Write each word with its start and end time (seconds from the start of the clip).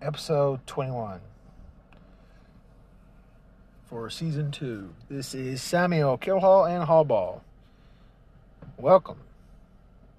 episode 0.00 0.64
21 0.66 1.20
for 3.86 4.08
season 4.08 4.50
two. 4.50 4.90
This 5.08 5.34
is 5.34 5.60
Samuel 5.60 6.18
Killhall 6.18 6.70
and 6.70 6.88
Hallball. 6.88 7.40
Welcome 8.76 9.18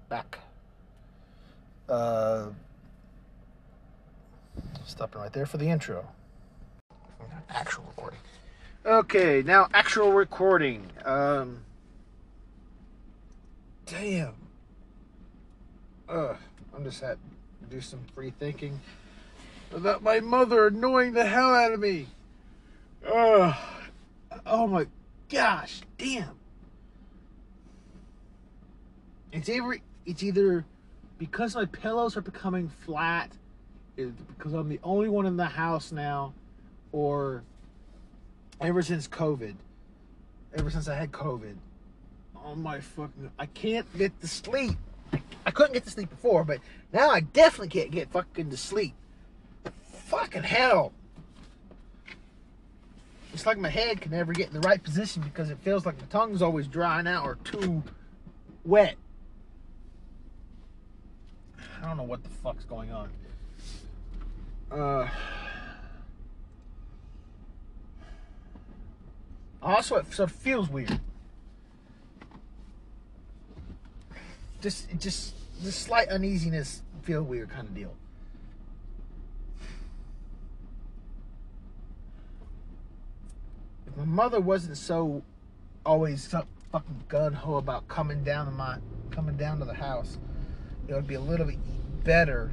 back. 0.08 0.38
Uh, 1.88 2.48
stopping 4.84 5.20
right 5.22 5.32
there 5.32 5.46
for 5.46 5.56
the 5.56 5.68
intro. 5.68 6.06
Actual 7.48 7.84
recording. 7.84 8.20
Okay, 8.84 9.42
now 9.42 9.68
actual 9.72 10.12
recording. 10.12 10.86
Um, 11.04 11.58
damn. 13.86 14.34
Ugh, 16.08 16.36
I'm 16.76 16.84
just 16.84 17.00
had 17.00 17.16
to 17.62 17.74
do 17.74 17.80
some 17.80 18.00
free 18.14 18.32
thinking 18.38 18.78
about 19.72 20.02
my 20.02 20.20
mother 20.20 20.66
annoying 20.66 21.12
the 21.12 21.24
hell 21.24 21.54
out 21.54 21.72
of 21.72 21.80
me. 21.80 22.06
Ugh. 23.06 23.54
Oh 24.46 24.66
my 24.66 24.86
gosh, 25.28 25.80
damn. 25.98 26.36
It's 29.32 29.48
every 29.48 29.82
it's 30.06 30.22
either 30.22 30.64
because 31.18 31.54
my 31.54 31.66
pillows 31.66 32.16
are 32.16 32.22
becoming 32.22 32.68
flat, 32.84 33.30
because 33.96 34.52
I'm 34.52 34.68
the 34.68 34.80
only 34.82 35.08
one 35.08 35.26
in 35.26 35.36
the 35.36 35.44
house 35.44 35.92
now, 35.92 36.32
or 36.92 37.42
ever 38.60 38.82
since 38.82 39.06
COVID, 39.06 39.54
ever 40.56 40.70
since 40.70 40.88
I 40.88 40.94
had 40.94 41.12
COVID, 41.12 41.54
oh 42.44 42.54
my 42.54 42.80
fucking, 42.80 43.30
I 43.38 43.46
can't 43.46 43.86
get 43.96 44.18
to 44.20 44.28
sleep. 44.28 44.76
I 45.46 45.50
couldn't 45.50 45.74
get 45.74 45.84
to 45.84 45.90
sleep 45.90 46.10
before, 46.10 46.44
but 46.44 46.60
now 46.92 47.10
I 47.10 47.20
definitely 47.20 47.68
can't 47.68 47.90
get 47.90 48.10
fucking 48.10 48.50
to 48.50 48.56
sleep. 48.56 48.94
Fucking 50.10 50.42
hell. 50.42 50.92
It's 53.32 53.46
like 53.46 53.58
my 53.58 53.68
head 53.68 54.00
can 54.00 54.10
never 54.10 54.32
get 54.32 54.48
in 54.48 54.54
the 54.54 54.66
right 54.66 54.82
position 54.82 55.22
because 55.22 55.50
it 55.50 55.58
feels 55.62 55.86
like 55.86 56.00
my 56.00 56.06
tongue's 56.06 56.42
always 56.42 56.66
drying 56.66 57.06
out 57.06 57.24
or 57.24 57.36
too 57.44 57.84
wet. 58.64 58.96
I 61.80 61.86
don't 61.86 61.96
know 61.96 62.02
what 62.02 62.24
the 62.24 62.28
fuck's 62.28 62.64
going 62.64 62.90
on. 62.90 63.08
Uh, 64.72 65.08
also, 69.62 69.94
it 69.94 70.12
sort 70.12 70.28
of 70.28 70.34
feels 70.34 70.68
weird. 70.68 70.98
Just, 74.60 74.88
just, 74.98 75.34
the 75.62 75.70
slight 75.70 76.08
uneasiness, 76.08 76.82
feel 77.02 77.22
weird 77.22 77.50
kind 77.50 77.68
of 77.68 77.74
deal. 77.76 77.94
If 83.90 83.96
my 83.96 84.04
mother 84.04 84.40
wasn't 84.40 84.76
so 84.76 85.22
always 85.84 86.22
so 86.22 86.44
fucking 86.70 87.04
gun 87.08 87.32
ho 87.32 87.56
about 87.56 87.88
coming 87.88 88.22
down 88.22 88.46
to 88.46 88.52
my, 88.52 88.78
coming 89.10 89.36
down 89.36 89.58
to 89.58 89.64
the 89.64 89.74
house, 89.74 90.18
it 90.86 90.94
would 90.94 91.06
be 91.06 91.14
a 91.14 91.20
little 91.20 91.46
bit 91.46 91.58
better 92.04 92.52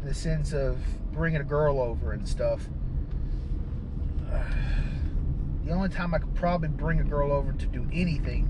in 0.00 0.08
the 0.08 0.14
sense 0.14 0.52
of 0.52 0.78
bringing 1.12 1.40
a 1.40 1.44
girl 1.44 1.80
over 1.80 2.12
and 2.12 2.28
stuff. 2.28 2.68
The 5.62 5.76
only 5.76 5.90
time 5.90 6.14
I 6.14 6.18
could 6.18 6.34
probably 6.34 6.68
bring 6.68 6.98
a 6.98 7.04
girl 7.04 7.30
over 7.30 7.52
to 7.52 7.66
do 7.66 7.86
anything, 7.92 8.48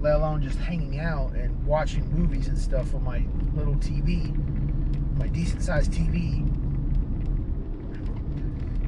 let 0.00 0.14
alone 0.14 0.42
just 0.42 0.58
hanging 0.58 0.98
out 0.98 1.32
and 1.32 1.66
watching 1.66 2.10
movies 2.10 2.48
and 2.48 2.56
stuff 2.56 2.94
on 2.94 3.04
my 3.04 3.26
little 3.54 3.74
TV, 3.74 4.34
my 5.18 5.26
decent 5.26 5.60
sized 5.60 5.92
TV, 5.92 6.48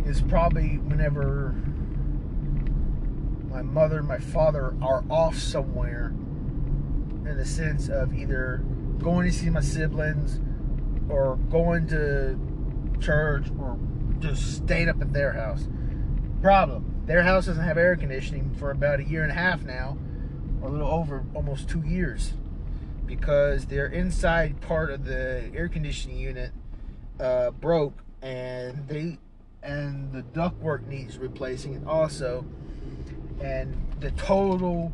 is 0.07 0.23
probably 0.23 0.79
whenever 0.79 1.55
my 3.57 3.62
mother 3.62 4.01
and 4.01 4.07
my 4.07 4.19
father 4.19 4.75
are 4.83 5.03
off 5.09 5.39
somewhere 5.39 6.09
in 7.25 7.37
the 7.39 7.44
sense 7.47 7.89
of 7.89 8.12
either 8.12 8.62
going 8.99 9.27
to 9.27 9.33
see 9.33 9.49
my 9.49 9.62
siblings 9.62 10.41
or 11.09 11.37
going 11.50 11.87
to 11.87 12.39
church 13.00 13.47
or 13.59 13.78
just 14.19 14.56
staying 14.56 14.91
up 14.91 15.00
at 15.00 15.11
their 15.15 15.33
house. 15.33 15.69
Problem 16.43 16.93
their 17.06 17.22
house 17.22 17.47
doesn't 17.47 17.65
have 17.65 17.78
air 17.78 17.97
conditioning 17.97 18.55
for 18.59 18.72
about 18.72 19.00
a 19.00 19.05
year 19.05 19.22
and 19.22 19.31
a 19.31 19.34
half 19.34 19.62
now, 19.62 19.97
or 20.61 20.69
a 20.69 20.73
little 20.73 20.91
over 20.91 21.25
almost 21.34 21.67
two 21.67 21.81
years, 21.81 22.34
because 23.06 23.67
their 23.67 23.87
inside 23.87 24.61
part 24.61 24.91
of 24.91 25.06
the 25.06 25.50
air 25.55 25.69
conditioning 25.69 26.19
unit 26.19 26.53
uh, 27.19 27.53
broke 27.53 28.03
and 28.21 28.87
they 28.87 29.17
and 29.62 30.12
the 30.12 30.23
ductwork 30.23 30.87
needs 30.87 31.17
replacing 31.17 31.75
and 31.75 31.88
also 31.88 32.44
and 33.41 33.77
the 34.01 34.11
total 34.13 34.93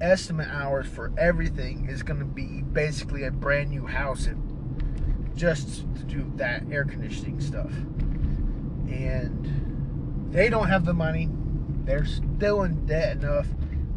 estimate 0.00 0.48
hours 0.48 0.86
for 0.86 1.12
everything 1.18 1.88
is 1.88 2.02
going 2.02 2.18
to 2.18 2.24
be 2.24 2.62
basically 2.62 3.24
a 3.24 3.30
brand 3.30 3.70
new 3.70 3.86
house 3.86 4.28
just 5.34 5.80
to 5.96 6.02
do 6.04 6.32
that 6.36 6.62
air 6.70 6.84
conditioning 6.84 7.40
stuff. 7.40 7.72
And 8.90 10.30
they 10.32 10.48
don't 10.48 10.68
have 10.68 10.84
the 10.84 10.94
money. 10.94 11.28
They're 11.84 12.06
still 12.06 12.62
in 12.62 12.86
debt 12.86 13.18
enough 13.18 13.46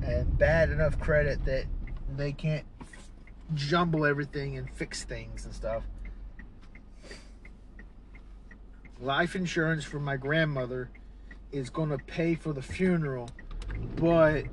and 0.03 0.37
bad 0.37 0.69
enough 0.69 0.99
credit 0.99 1.43
that 1.45 1.65
they 2.15 2.31
can't 2.31 2.65
jumble 3.53 4.05
everything 4.05 4.57
and 4.57 4.69
fix 4.69 5.03
things 5.03 5.45
and 5.45 5.53
stuff. 5.53 5.83
Life 8.99 9.35
insurance 9.35 9.83
for 9.83 9.99
my 9.99 10.17
grandmother 10.17 10.89
is 11.51 11.69
going 11.69 11.89
to 11.89 11.97
pay 11.97 12.35
for 12.35 12.53
the 12.53 12.61
funeral, 12.61 13.29
but 13.95 14.45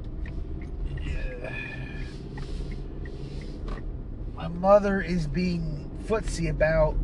my 4.34 4.48
mother 4.48 5.00
is 5.00 5.26
being 5.26 5.90
footsie 6.06 6.50
about 6.50 6.96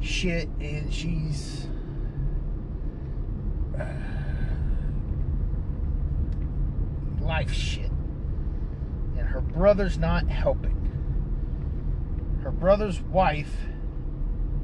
shit 0.00 0.48
and 0.60 0.92
she's 0.92 1.66
uh, 3.78 3.84
life 7.20 7.52
shit. 7.52 7.90
And 9.18 9.28
her 9.28 9.40
brother's 9.40 9.98
not 9.98 10.28
helping. 10.28 10.76
Her 12.42 12.50
brother's 12.50 13.00
wife 13.02 13.54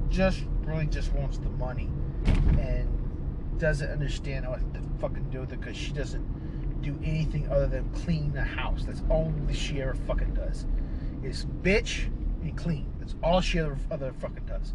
just 0.08 0.44
really 0.62 0.86
just 0.86 1.12
wants 1.12 1.38
the 1.38 1.50
money 1.50 1.90
and 2.58 2.88
doesn't 3.58 3.90
understand 3.90 4.48
what 4.48 4.60
to 4.74 4.80
fucking 5.00 5.30
do 5.30 5.40
with 5.40 5.52
it 5.52 5.60
because 5.60 5.76
she 5.76 5.92
doesn't 5.92 6.24
do 6.82 6.98
anything 7.04 7.48
other 7.50 7.66
than 7.66 7.88
clean 7.90 8.32
the 8.32 8.42
house 8.42 8.84
that's 8.84 9.02
all 9.08 9.32
she 9.52 9.80
ever 9.80 9.94
fucking 10.06 10.34
does 10.34 10.66
It's 11.22 11.44
bitch 11.62 12.08
and 12.42 12.56
clean. 12.56 12.86
That's 12.98 13.14
all 13.22 13.40
she 13.40 13.58
ever, 13.58 13.76
other 13.90 14.12
fucking 14.20 14.46
does. 14.46 14.72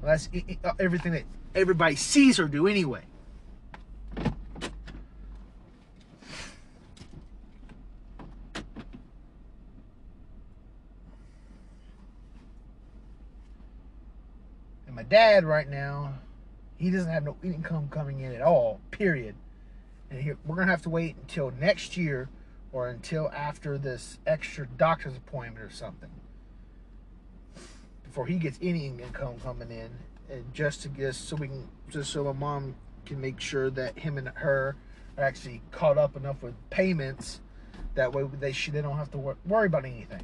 Well, 0.00 0.12
that's 0.12 0.28
it, 0.32 0.44
it, 0.48 0.58
uh, 0.64 0.72
everything 0.78 1.12
that 1.12 1.24
everybody 1.54 1.96
sees 1.96 2.36
her 2.36 2.46
do 2.46 2.66
anyway. 2.66 3.02
And 14.86 14.94
my 14.94 15.02
dad 15.02 15.44
right 15.44 15.68
now, 15.68 16.14
he 16.76 16.90
doesn't 16.90 17.10
have 17.10 17.24
no 17.24 17.36
income 17.42 17.88
coming 17.90 18.20
in 18.20 18.32
at 18.32 18.42
all, 18.42 18.80
period. 18.90 19.34
Here, 20.20 20.36
we're 20.44 20.56
gonna 20.56 20.70
have 20.70 20.82
to 20.82 20.90
wait 20.90 21.16
until 21.16 21.50
next 21.50 21.96
year 21.96 22.28
or 22.72 22.88
until 22.88 23.30
after 23.30 23.78
this 23.78 24.18
extra 24.26 24.66
doctor's 24.66 25.16
appointment 25.16 25.64
or 25.64 25.70
something 25.70 26.10
before 28.02 28.26
he 28.26 28.36
gets 28.36 28.58
any 28.62 28.86
income 28.86 29.34
coming 29.42 29.70
in. 29.70 29.90
And 30.30 30.54
just 30.54 30.82
to 30.82 30.88
get 30.88 31.14
so 31.14 31.36
we 31.36 31.48
can 31.48 31.68
just 31.90 32.12
so 32.12 32.24
my 32.24 32.32
mom 32.32 32.76
can 33.04 33.20
make 33.20 33.40
sure 33.40 33.70
that 33.70 33.98
him 33.98 34.16
and 34.18 34.28
her 34.28 34.76
are 35.16 35.24
actually 35.24 35.62
caught 35.70 35.98
up 35.98 36.16
enough 36.16 36.42
with 36.42 36.54
payments 36.70 37.40
that 37.94 38.12
way 38.12 38.24
they 38.40 38.52
should 38.52 38.72
they 38.72 38.82
don't 38.82 38.96
have 38.96 39.10
to 39.12 39.36
worry 39.46 39.66
about 39.66 39.84
anything. 39.84 40.22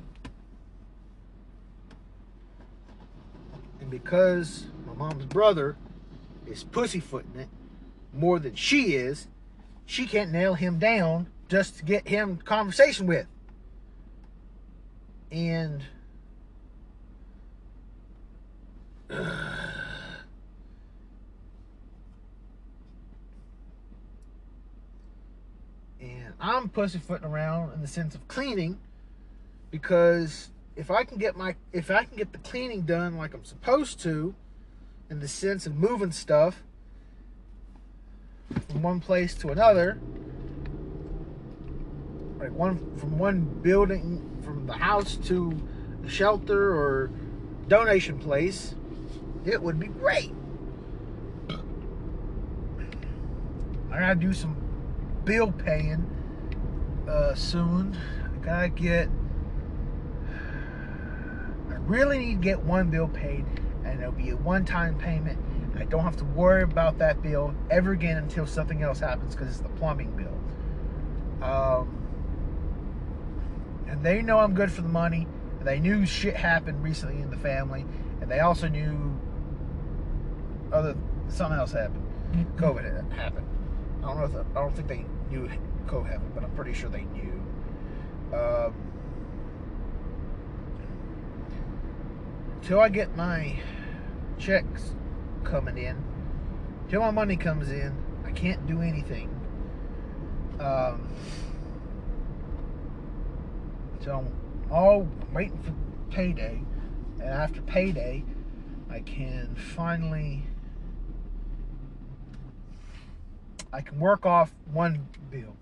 And 3.80 3.90
because 3.90 4.66
my 4.86 4.94
mom's 4.94 5.26
brother 5.26 5.76
is 6.46 6.64
pussyfooting 6.64 7.36
it 7.36 7.48
more 8.12 8.38
than 8.38 8.54
she 8.54 8.94
is 8.94 9.28
she 9.90 10.06
can't 10.06 10.30
nail 10.30 10.54
him 10.54 10.78
down 10.78 11.26
just 11.48 11.78
to 11.78 11.84
get 11.84 12.06
him 12.06 12.36
conversation 12.36 13.08
with. 13.08 13.26
And 15.32 15.82
and 19.10 19.20
I'm 26.40 26.68
pussyfooting 26.68 27.26
around 27.26 27.72
in 27.72 27.80
the 27.80 27.88
sense 27.88 28.14
of 28.14 28.28
cleaning 28.28 28.78
because 29.72 30.50
if 30.76 30.92
I 30.92 31.02
can 31.02 31.18
get 31.18 31.36
my 31.36 31.56
if 31.72 31.90
I 31.90 32.04
can 32.04 32.16
get 32.16 32.30
the 32.30 32.38
cleaning 32.38 32.82
done 32.82 33.16
like 33.16 33.34
I'm 33.34 33.44
supposed 33.44 33.98
to, 34.02 34.36
in 35.10 35.18
the 35.18 35.26
sense 35.26 35.66
of 35.66 35.74
moving 35.74 36.12
stuff 36.12 36.62
from 38.70 38.82
one 38.82 39.00
place 39.00 39.34
to 39.34 39.48
another. 39.50 39.98
Like 42.38 42.52
one 42.52 42.96
from 42.96 43.18
one 43.18 43.40
building 43.62 44.40
from 44.42 44.66
the 44.66 44.72
house 44.72 45.16
to 45.16 45.52
the 46.02 46.08
shelter 46.08 46.74
or 46.74 47.10
donation 47.68 48.18
place, 48.18 48.74
it 49.44 49.60
would 49.60 49.78
be 49.78 49.88
great. 49.88 50.32
I 53.90 53.98
gotta 53.98 54.14
do 54.14 54.32
some 54.32 54.56
bill 55.24 55.52
paying 55.52 56.08
uh, 57.08 57.34
soon. 57.34 57.96
I 58.24 58.44
gotta 58.44 58.68
get. 58.68 59.08
I 61.68 61.74
really 61.86 62.18
need 62.18 62.36
to 62.36 62.40
get 62.40 62.60
one 62.60 62.88
bill 62.90 63.08
paid, 63.08 63.44
and 63.84 64.00
it'll 64.00 64.12
be 64.12 64.30
a 64.30 64.36
one-time 64.36 64.96
payment. 64.96 65.38
I 65.80 65.84
don't 65.84 66.02
have 66.02 66.16
to 66.16 66.24
worry 66.24 66.62
about 66.62 66.98
that 66.98 67.22
bill 67.22 67.54
ever 67.70 67.92
again 67.92 68.18
until 68.18 68.46
something 68.46 68.82
else 68.82 69.00
happens 69.00 69.34
because 69.34 69.48
it's 69.48 69.60
the 69.60 69.68
plumbing 69.70 70.10
bill. 70.16 71.48
Um, 71.48 71.96
and 73.88 74.02
they 74.04 74.20
know 74.20 74.38
I'm 74.38 74.54
good 74.54 74.70
for 74.70 74.82
the 74.82 74.88
money. 74.88 75.26
They 75.62 75.80
knew 75.80 76.06
shit 76.06 76.36
happened 76.36 76.82
recently 76.82 77.22
in 77.22 77.30
the 77.30 77.36
family, 77.36 77.84
and 78.20 78.30
they 78.30 78.40
also 78.40 78.68
knew 78.68 79.18
other 80.72 80.96
something 81.28 81.58
else 81.58 81.72
happened. 81.72 82.06
COVID 82.56 83.12
happened. 83.12 83.46
I 84.02 84.06
don't 84.06 84.18
know 84.18 84.40
if 84.40 84.56
I 84.56 84.60
don't 84.60 84.74
think 84.74 84.88
they 84.88 85.04
knew 85.30 85.48
COVID 85.86 86.06
happened, 86.06 86.34
but 86.34 86.44
I'm 86.44 86.50
pretty 86.52 86.72
sure 86.72 86.88
they 86.88 87.04
knew. 87.04 87.42
Um, 88.32 88.74
till 92.62 92.80
I 92.80 92.88
get 92.88 93.16
my 93.16 93.58
checks 94.38 94.94
coming 95.44 95.78
in, 95.78 96.02
till 96.88 97.00
my 97.00 97.10
money 97.10 97.36
comes 97.36 97.70
in, 97.70 97.96
I 98.24 98.32
can't 98.32 98.66
do 98.66 98.80
anything. 98.80 99.28
Um, 100.58 101.08
so 104.04 104.18
I'm 104.18 104.70
all 104.70 105.08
waiting 105.32 105.58
for 105.62 105.74
payday, 106.14 106.62
and 107.18 107.28
after 107.28 107.60
payday, 107.62 108.24
I 108.90 109.00
can 109.00 109.54
finally 109.54 110.42
I 113.72 113.80
can 113.82 114.00
work 114.00 114.26
off 114.26 114.52
one 114.72 115.06
bill, 115.30 115.56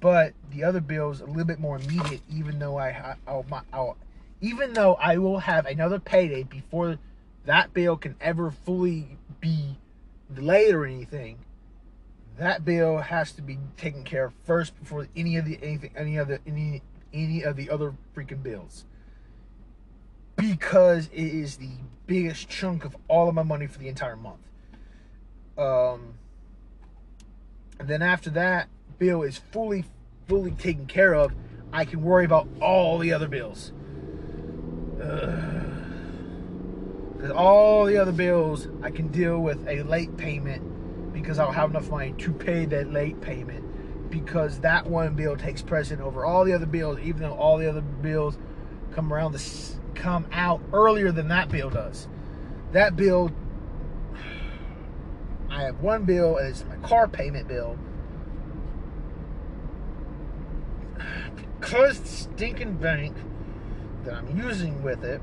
but 0.00 0.32
the 0.50 0.64
other 0.64 0.80
bill 0.80 1.10
is 1.10 1.20
a 1.20 1.26
little 1.26 1.44
bit 1.44 1.60
more 1.60 1.76
immediate. 1.76 2.22
Even 2.30 2.58
though 2.58 2.78
I, 2.78 3.16
I'll, 3.26 3.44
I'll, 3.72 3.96
even 4.40 4.72
though 4.72 4.94
I 4.94 5.18
will 5.18 5.38
have 5.38 5.66
another 5.66 5.98
payday 5.98 6.44
before 6.44 6.98
that 7.44 7.72
bill 7.72 7.96
can 7.96 8.16
ever 8.20 8.50
fully 8.50 9.18
be 9.40 9.78
delayed 10.32 10.74
or 10.74 10.84
anything, 10.84 11.38
that 12.38 12.64
bill 12.64 12.98
has 12.98 13.32
to 13.32 13.42
be 13.42 13.58
taken 13.76 14.04
care 14.04 14.26
of 14.26 14.32
first 14.44 14.78
before 14.78 15.08
any 15.14 15.36
of 15.36 15.44
the 15.44 15.58
anything 15.62 15.90
any 15.96 16.18
other 16.18 16.38
any 16.46 16.82
any 17.12 17.42
of 17.42 17.56
the 17.56 17.68
other 17.68 17.94
freaking 18.14 18.42
bills 18.42 18.84
because 20.36 21.08
it 21.12 21.22
is 21.22 21.56
the 21.56 21.70
biggest 22.06 22.48
chunk 22.48 22.84
of 22.84 22.96
all 23.08 23.28
of 23.28 23.34
my 23.34 23.42
money 23.42 23.66
for 23.66 23.78
the 23.78 23.88
entire 23.88 24.16
month. 24.16 24.40
Um, 25.58 26.14
and 27.78 27.88
then 27.88 28.02
after 28.02 28.30
that 28.30 28.68
bill 28.98 29.22
is 29.22 29.38
fully, 29.38 29.84
fully 30.26 30.52
taken 30.52 30.86
care 30.86 31.14
of, 31.14 31.32
I 31.72 31.84
can 31.84 32.02
worry 32.02 32.24
about 32.24 32.48
all 32.60 32.98
the 32.98 33.12
other 33.12 33.28
bills. 33.28 33.72
Because 37.20 37.36
all 37.36 37.84
the 37.84 37.98
other 37.98 38.12
bills, 38.12 38.66
I 38.82 38.90
can 38.90 39.08
deal 39.08 39.40
with 39.40 39.68
a 39.68 39.82
late 39.82 40.16
payment 40.16 41.12
because 41.12 41.38
I'll 41.38 41.52
have 41.52 41.68
enough 41.68 41.90
money 41.90 42.14
to 42.16 42.32
pay 42.32 42.64
that 42.64 42.90
late 42.90 43.20
payment. 43.20 44.08
Because 44.08 44.60
that 44.60 44.86
one 44.86 45.16
bill 45.16 45.36
takes 45.36 45.60
precedent 45.60 46.00
over 46.00 46.24
all 46.24 46.46
the 46.46 46.54
other 46.54 46.64
bills, 46.64 46.98
even 47.00 47.20
though 47.20 47.34
all 47.34 47.58
the 47.58 47.68
other 47.68 47.82
bills 47.82 48.38
come 48.92 49.12
around 49.12 49.32
the 49.32 49.74
come 49.94 50.24
out 50.32 50.62
earlier 50.72 51.12
than 51.12 51.28
that 51.28 51.50
bill 51.50 51.68
does. 51.68 52.08
That 52.72 52.96
bill, 52.96 53.30
I 55.50 55.64
have 55.64 55.80
one 55.80 56.04
bill, 56.04 56.38
and 56.38 56.48
it's 56.48 56.64
my 56.64 56.76
car 56.76 57.06
payment 57.06 57.48
bill. 57.48 57.78
Because 61.60 62.00
the 62.00 62.08
stinking 62.08 62.76
bank 62.78 63.14
that 64.04 64.14
I'm 64.14 64.34
using 64.38 64.82
with 64.82 65.04
it 65.04 65.20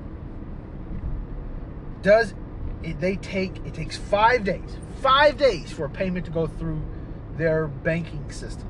does 2.01 2.33
it, 2.83 2.99
they 2.99 3.15
take 3.17 3.57
it 3.65 3.73
takes 3.73 3.97
five 3.97 4.43
days, 4.43 4.77
five 5.01 5.37
days 5.37 5.71
for 5.71 5.85
a 5.85 5.89
payment 5.89 6.25
to 6.25 6.31
go 6.31 6.47
through 6.47 6.81
their 7.37 7.67
banking 7.67 8.31
system. 8.31 8.67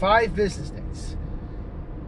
Five 0.00 0.34
business 0.34 0.70
days. 0.70 1.16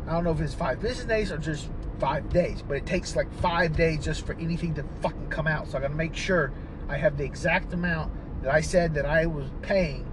I 0.06 0.12
don't 0.12 0.24
know 0.24 0.32
if 0.32 0.40
it's 0.40 0.54
five 0.54 0.80
business 0.80 1.06
days 1.06 1.32
or 1.32 1.38
just 1.38 1.68
five 1.98 2.28
days, 2.28 2.62
but 2.62 2.76
it 2.76 2.86
takes 2.86 3.16
like 3.16 3.32
five 3.40 3.76
days 3.76 4.04
just 4.04 4.26
for 4.26 4.34
anything 4.34 4.74
to 4.74 4.84
fucking 5.00 5.28
come 5.28 5.46
out. 5.46 5.68
So 5.68 5.78
I 5.78 5.80
gotta 5.80 5.94
make 5.94 6.14
sure 6.14 6.52
I 6.88 6.96
have 6.96 7.16
the 7.16 7.24
exact 7.24 7.72
amount 7.72 8.12
that 8.42 8.52
I 8.52 8.60
said 8.60 8.94
that 8.94 9.06
I 9.06 9.26
was 9.26 9.46
paying 9.62 10.06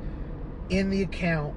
in 0.69 0.89
the 0.89 1.03
account 1.03 1.55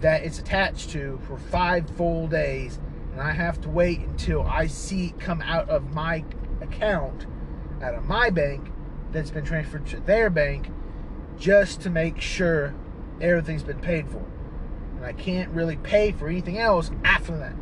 that 0.00 0.24
it's 0.24 0.38
attached 0.38 0.90
to 0.90 1.18
for 1.26 1.38
five 1.38 1.88
full 1.90 2.28
days. 2.28 2.78
And 3.12 3.20
I 3.20 3.32
have 3.32 3.60
to 3.62 3.68
wait 3.68 4.00
until 4.00 4.42
I 4.42 4.66
see 4.66 5.06
it 5.06 5.18
come 5.18 5.40
out 5.42 5.68
of 5.70 5.94
my 5.94 6.22
account, 6.60 7.26
out 7.82 7.94
of 7.94 8.04
my 8.04 8.30
bank, 8.30 8.70
that's 9.12 9.30
been 9.30 9.44
transferred 9.44 9.86
to 9.86 10.00
their 10.00 10.30
bank, 10.30 10.68
just 11.38 11.80
to 11.82 11.90
make 11.90 12.20
sure 12.20 12.74
everything's 13.20 13.62
been 13.62 13.80
paid 13.80 14.08
for. 14.08 14.24
And 14.96 15.04
I 15.04 15.12
can't 15.12 15.50
really 15.50 15.76
pay 15.76 16.12
for 16.12 16.28
anything 16.28 16.58
else 16.58 16.90
after 17.04 17.36
that. 17.38 17.54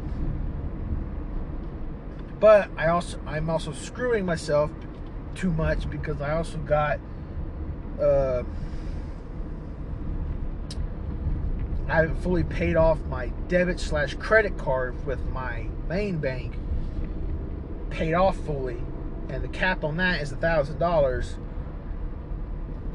But 2.40 2.70
I 2.76 2.88
also 2.88 3.18
I'm 3.26 3.48
also 3.48 3.72
screwing 3.72 4.26
myself 4.26 4.70
too 5.34 5.50
much 5.50 5.88
because 5.88 6.20
I 6.20 6.36
also 6.36 6.58
got 6.58 7.00
uh, 8.00 8.42
I 11.88 11.96
haven't 11.96 12.22
fully 12.22 12.44
paid 12.44 12.76
off 12.76 12.98
my 13.08 13.28
debit 13.48 13.78
slash 13.78 14.14
credit 14.14 14.56
card 14.58 15.06
with 15.06 15.24
my 15.30 15.66
main 15.88 16.18
bank 16.18 16.54
paid 17.94 18.14
off 18.14 18.36
fully 18.38 18.82
and 19.28 19.42
the 19.42 19.48
cap 19.48 19.84
on 19.84 19.96
that 19.96 20.20
is 20.20 20.32
a 20.32 20.36
thousand 20.36 20.78
dollars 20.78 21.36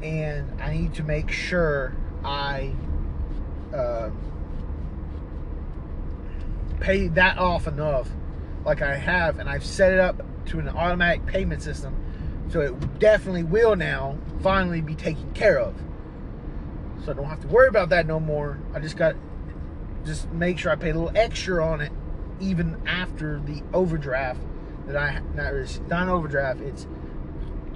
and 0.02 0.60
I 0.60 0.74
need 0.74 0.94
to 0.94 1.02
make 1.02 1.30
sure 1.30 1.94
I 2.24 2.72
uh, 3.74 4.10
pay 6.80 7.08
that 7.08 7.38
off 7.38 7.66
enough 7.66 8.08
like 8.64 8.82
I 8.82 8.96
have, 8.96 9.38
and 9.38 9.48
I've 9.48 9.64
set 9.64 9.92
it 9.92 10.00
up 10.00 10.22
to 10.46 10.58
an 10.58 10.68
automatic 10.68 11.26
payment 11.26 11.62
system, 11.62 11.96
so 12.48 12.60
it 12.60 12.98
definitely 12.98 13.42
will 13.42 13.76
now 13.76 14.18
finally 14.42 14.80
be 14.80 14.94
taken 14.94 15.32
care 15.32 15.58
of. 15.58 15.74
So 17.04 17.12
I 17.12 17.14
don't 17.14 17.26
have 17.26 17.40
to 17.40 17.48
worry 17.48 17.68
about 17.68 17.90
that 17.90 18.06
no 18.06 18.20
more. 18.20 18.58
I 18.74 18.80
just 18.80 18.96
got 18.96 19.14
just 20.04 20.30
make 20.32 20.58
sure 20.58 20.72
I 20.72 20.76
pay 20.76 20.90
a 20.90 20.94
little 20.94 21.12
extra 21.14 21.64
on 21.64 21.80
it, 21.80 21.92
even 22.40 22.80
after 22.86 23.40
the 23.40 23.62
overdraft 23.72 24.40
that 24.90 24.96
I 24.96 25.20
not 25.34 25.88
not 25.88 26.08
overdraft. 26.08 26.60
It's 26.60 26.86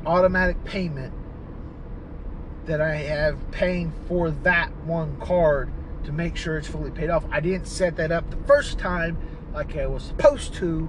automatic 0.04 0.64
payment 0.64 1.12
that 2.66 2.80
I 2.80 2.96
have 2.96 3.50
paying 3.50 3.92
for 4.08 4.30
that 4.30 4.74
one 4.84 5.18
card 5.20 5.70
to 6.04 6.12
make 6.12 6.36
sure 6.36 6.58
it's 6.58 6.68
fully 6.68 6.90
paid 6.90 7.10
off. 7.10 7.24
I 7.30 7.40
didn't 7.40 7.66
set 7.66 7.96
that 7.96 8.10
up 8.10 8.30
the 8.30 8.36
first 8.48 8.78
time 8.78 9.18
like 9.52 9.76
I 9.76 9.86
was 9.86 10.02
supposed 10.02 10.54
to 10.54 10.88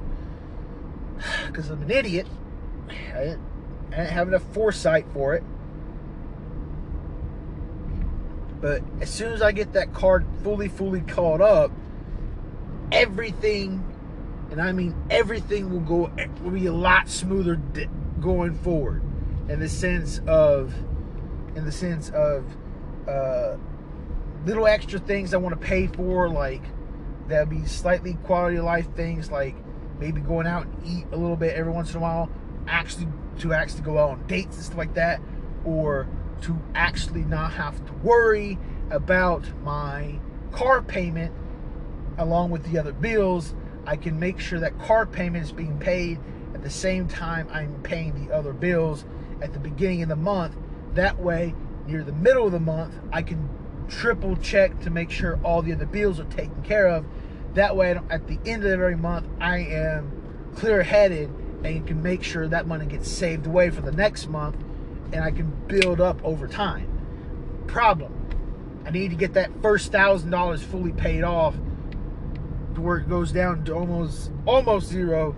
because 1.48 1.70
I'm 1.70 1.84
an 1.84 1.92
idiot. 1.92 2.28
I 2.90 2.94
didn't, 2.94 3.42
I 3.88 3.96
didn't 3.98 4.10
have 4.10 4.28
enough 4.28 4.44
foresight 4.54 5.06
for 5.14 5.36
it. 5.36 5.44
But 8.62 8.82
as 9.00 9.10
soon 9.10 9.34
as 9.34 9.42
I 9.42 9.52
get 9.52 9.74
that 9.74 9.94
card 9.94 10.26
fully, 10.44 10.70
fully 10.70 11.02
caught 11.02 11.42
up, 11.42 11.72
everything, 12.92 13.84
and 14.52 14.62
I 14.62 14.72
mean 14.72 14.96
everything, 15.10 15.72
will 15.72 15.80
go 15.80 16.12
will 16.42 16.52
be 16.52 16.66
a 16.66 16.74
lot 16.74 17.10
smoother 17.10 17.62
going 18.20 18.56
forward. 18.56 19.02
In 19.50 19.60
the 19.60 19.70
sense 19.70 20.22
of, 20.28 20.74
in 21.56 21.66
the 21.66 21.72
sense 21.72 22.10
of, 22.10 22.46
uh, 23.08 23.58
little 24.46 24.68
extra 24.68 25.00
things 25.00 25.34
I 25.34 25.38
want 25.38 25.60
to 25.60 25.68
pay 25.68 25.88
for, 25.88 26.30
like 26.30 26.62
There'll 27.28 27.48
be 27.48 27.66
slightly 27.66 28.14
quality 28.24 28.58
of 28.58 28.66
life 28.66 28.88
things 28.96 29.32
like 29.32 29.56
maybe 30.00 30.22
going 30.22 30.46
out 30.46 30.68
and 30.68 30.86
eat 30.86 31.06
a 31.12 31.18
little 31.18 31.36
bit 31.36 31.56
every 31.56 31.72
once 31.72 31.92
in 31.92 31.98
a 31.98 32.00
while, 32.00 32.30
actually 32.68 33.08
to 33.40 33.54
actually 33.54 33.82
go 33.82 33.98
out 33.98 34.12
on 34.12 34.28
dates 34.28 34.58
and 34.58 34.66
stuff 34.66 34.78
like 34.78 34.94
that, 34.94 35.20
or 35.64 36.08
to 36.42 36.60
actually 36.76 37.24
not 37.24 37.54
have 37.54 37.84
to 37.86 37.94
worry 37.94 38.60
about 38.92 39.44
my 39.64 40.20
car 40.52 40.82
payment 40.82 41.34
along 42.18 42.52
with 42.52 42.64
the 42.72 42.78
other 42.78 42.94
bills. 42.94 43.56
I 43.86 43.96
can 43.96 44.20
make 44.20 44.40
sure 44.40 44.60
that 44.60 44.78
car 44.80 45.06
payment 45.06 45.44
is 45.44 45.52
being 45.52 45.78
paid 45.80 46.20
at 46.54 46.64
the 46.64 46.70
same 46.70 47.08
time 47.08 47.48
I'm 47.52 47.82
paying 47.84 48.26
the 48.26 48.34
other 48.34 48.54
bills 48.54 49.06
at 49.42 49.54
the 49.54 49.60
beginning 49.60 50.04
of 50.04 50.10
the 50.10 50.16
month. 50.16 50.56
That 50.94 51.20
way, 51.20 51.54
near 51.86 52.04
the 52.04 52.14
middle 52.14 52.46
of 52.46 52.52
the 52.52 52.60
month, 52.60 52.96
I 53.12 53.22
can 53.22 53.50
triple 53.88 54.36
check 54.38 54.80
to 54.82 54.90
make 54.90 55.12
sure 55.12 55.40
all 55.44 55.62
the 55.62 55.74
other 55.74 55.86
bills 55.86 56.20
are 56.20 56.26
taken 56.26 56.62
care 56.64 56.88
of. 56.88 57.06
That 57.54 57.76
way, 57.76 57.98
at 58.10 58.28
the 58.28 58.40
end 58.46 58.64
of 58.66 58.72
every 58.72 58.98
month, 58.98 59.28
I 59.40 59.60
am 59.60 60.52
clear 60.56 60.84
headed 60.84 61.30
and 61.64 61.86
can 61.86 62.02
make 62.02 62.24
sure 62.24 62.48
that 62.48 62.68
money 62.68 62.86
gets 62.86 63.10
saved 63.10 63.48
away 63.48 63.70
for 63.70 63.82
the 63.82 63.92
next 63.92 64.28
month 64.28 64.56
and 65.12 65.24
I 65.24 65.32
can 65.32 65.52
build 65.68 66.02
up 66.02 66.24
over 66.24 66.48
time. 66.48 66.90
Problem 67.68 68.14
I 68.86 68.92
need 68.92 69.10
to 69.10 69.16
get 69.16 69.34
that 69.34 69.50
first 69.62 69.92
thousand 69.92 70.30
dollars 70.30 70.62
fully 70.62 70.92
paid 70.92 71.24
off 71.24 71.56
where 72.78 72.98
it 72.98 73.10
goes 73.10 73.32
down 73.32 73.64
to 73.66 73.74
almost 73.74 74.32
almost 74.46 74.88
zero 74.88 75.36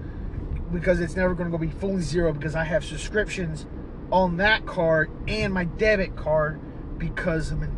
because 0.71 0.99
it's 0.99 1.15
never 1.15 1.33
going 1.33 1.51
to 1.51 1.57
be 1.57 1.69
fully 1.69 2.01
zero 2.01 2.33
because 2.33 2.55
I 2.55 2.63
have 2.63 2.83
subscriptions 2.83 3.65
on 4.11 4.37
that 4.37 4.65
card 4.65 5.09
and 5.27 5.53
my 5.53 5.65
debit 5.65 6.15
card 6.15 6.59
because 6.97 7.51
I 7.51 7.55
mean 7.55 7.75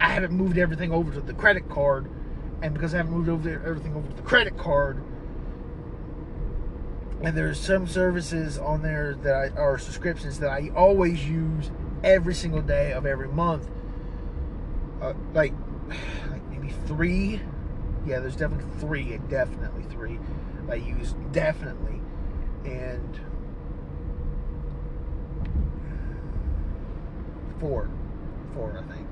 I 0.00 0.10
haven't 0.10 0.32
moved 0.32 0.58
everything 0.58 0.92
over 0.92 1.12
to 1.12 1.20
the 1.20 1.34
credit 1.34 1.68
card. 1.68 2.10
And 2.62 2.72
because 2.72 2.94
I 2.94 2.98
haven't 2.98 3.12
moved 3.12 3.28
over 3.28 3.50
everything 3.50 3.94
over 3.94 4.08
to 4.08 4.14
the 4.14 4.22
credit 4.22 4.56
card 4.56 5.02
and 7.24 7.34
there's 7.34 7.58
some 7.58 7.86
services 7.86 8.58
on 8.58 8.82
there 8.82 9.14
that 9.22 9.34
I 9.34 9.48
are 9.58 9.78
subscriptions 9.78 10.38
that 10.40 10.50
I 10.50 10.70
always 10.76 11.26
use 11.26 11.70
every 12.02 12.34
single 12.34 12.60
day 12.60 12.92
of 12.92 13.06
every 13.06 13.28
month. 13.28 13.66
Uh, 15.00 15.14
like 15.32 15.54
like 16.30 16.46
maybe 16.50 16.68
three 16.86 17.40
yeah 18.06 18.20
there's 18.20 18.36
definitely 18.36 18.70
three 18.80 19.18
definitely 19.28 19.84
three. 19.84 20.18
I 20.70 20.76
use 20.76 21.14
definitely. 21.32 22.00
And 22.64 23.20
four. 27.60 27.90
Four 28.54 28.78
I 28.78 28.94
think 28.94 29.03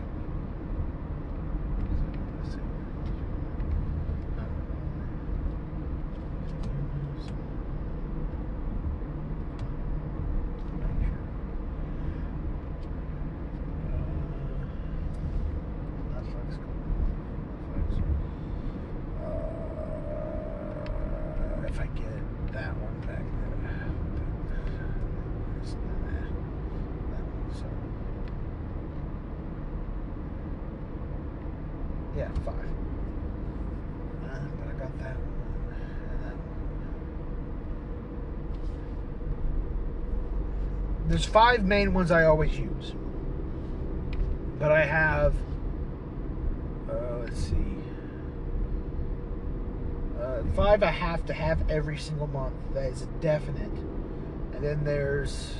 Yeah, 32.22 32.30
five. 32.44 32.54
Uh, 34.24 34.38
but 34.58 34.68
I 34.68 34.72
got 34.78 34.98
that 35.00 35.16
one. 35.16 35.74
And 36.12 36.22
then 36.22 36.36
there's 41.08 41.24
five 41.24 41.64
main 41.64 41.94
ones 41.94 42.12
I 42.12 42.24
always 42.24 42.56
use. 42.56 42.92
But 44.60 44.70
I 44.70 44.84
have, 44.84 45.34
uh, 46.88 47.18
let's 47.24 47.40
see, 47.40 47.56
uh, 50.20 50.42
five 50.54 50.84
I 50.84 50.92
have 50.92 51.26
to 51.26 51.32
have 51.32 51.68
every 51.68 51.98
single 51.98 52.28
month. 52.28 52.54
That 52.74 52.84
is 52.84 53.02
a 53.02 53.06
definite. 53.20 53.72
And 54.52 54.62
then 54.62 54.84
there's 54.84 55.54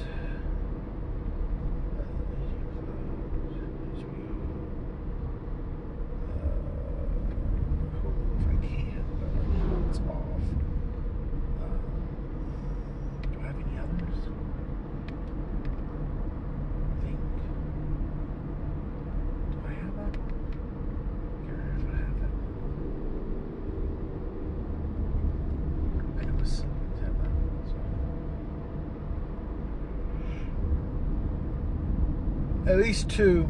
at 32.67 32.77
least 32.77 33.09
two. 33.09 33.49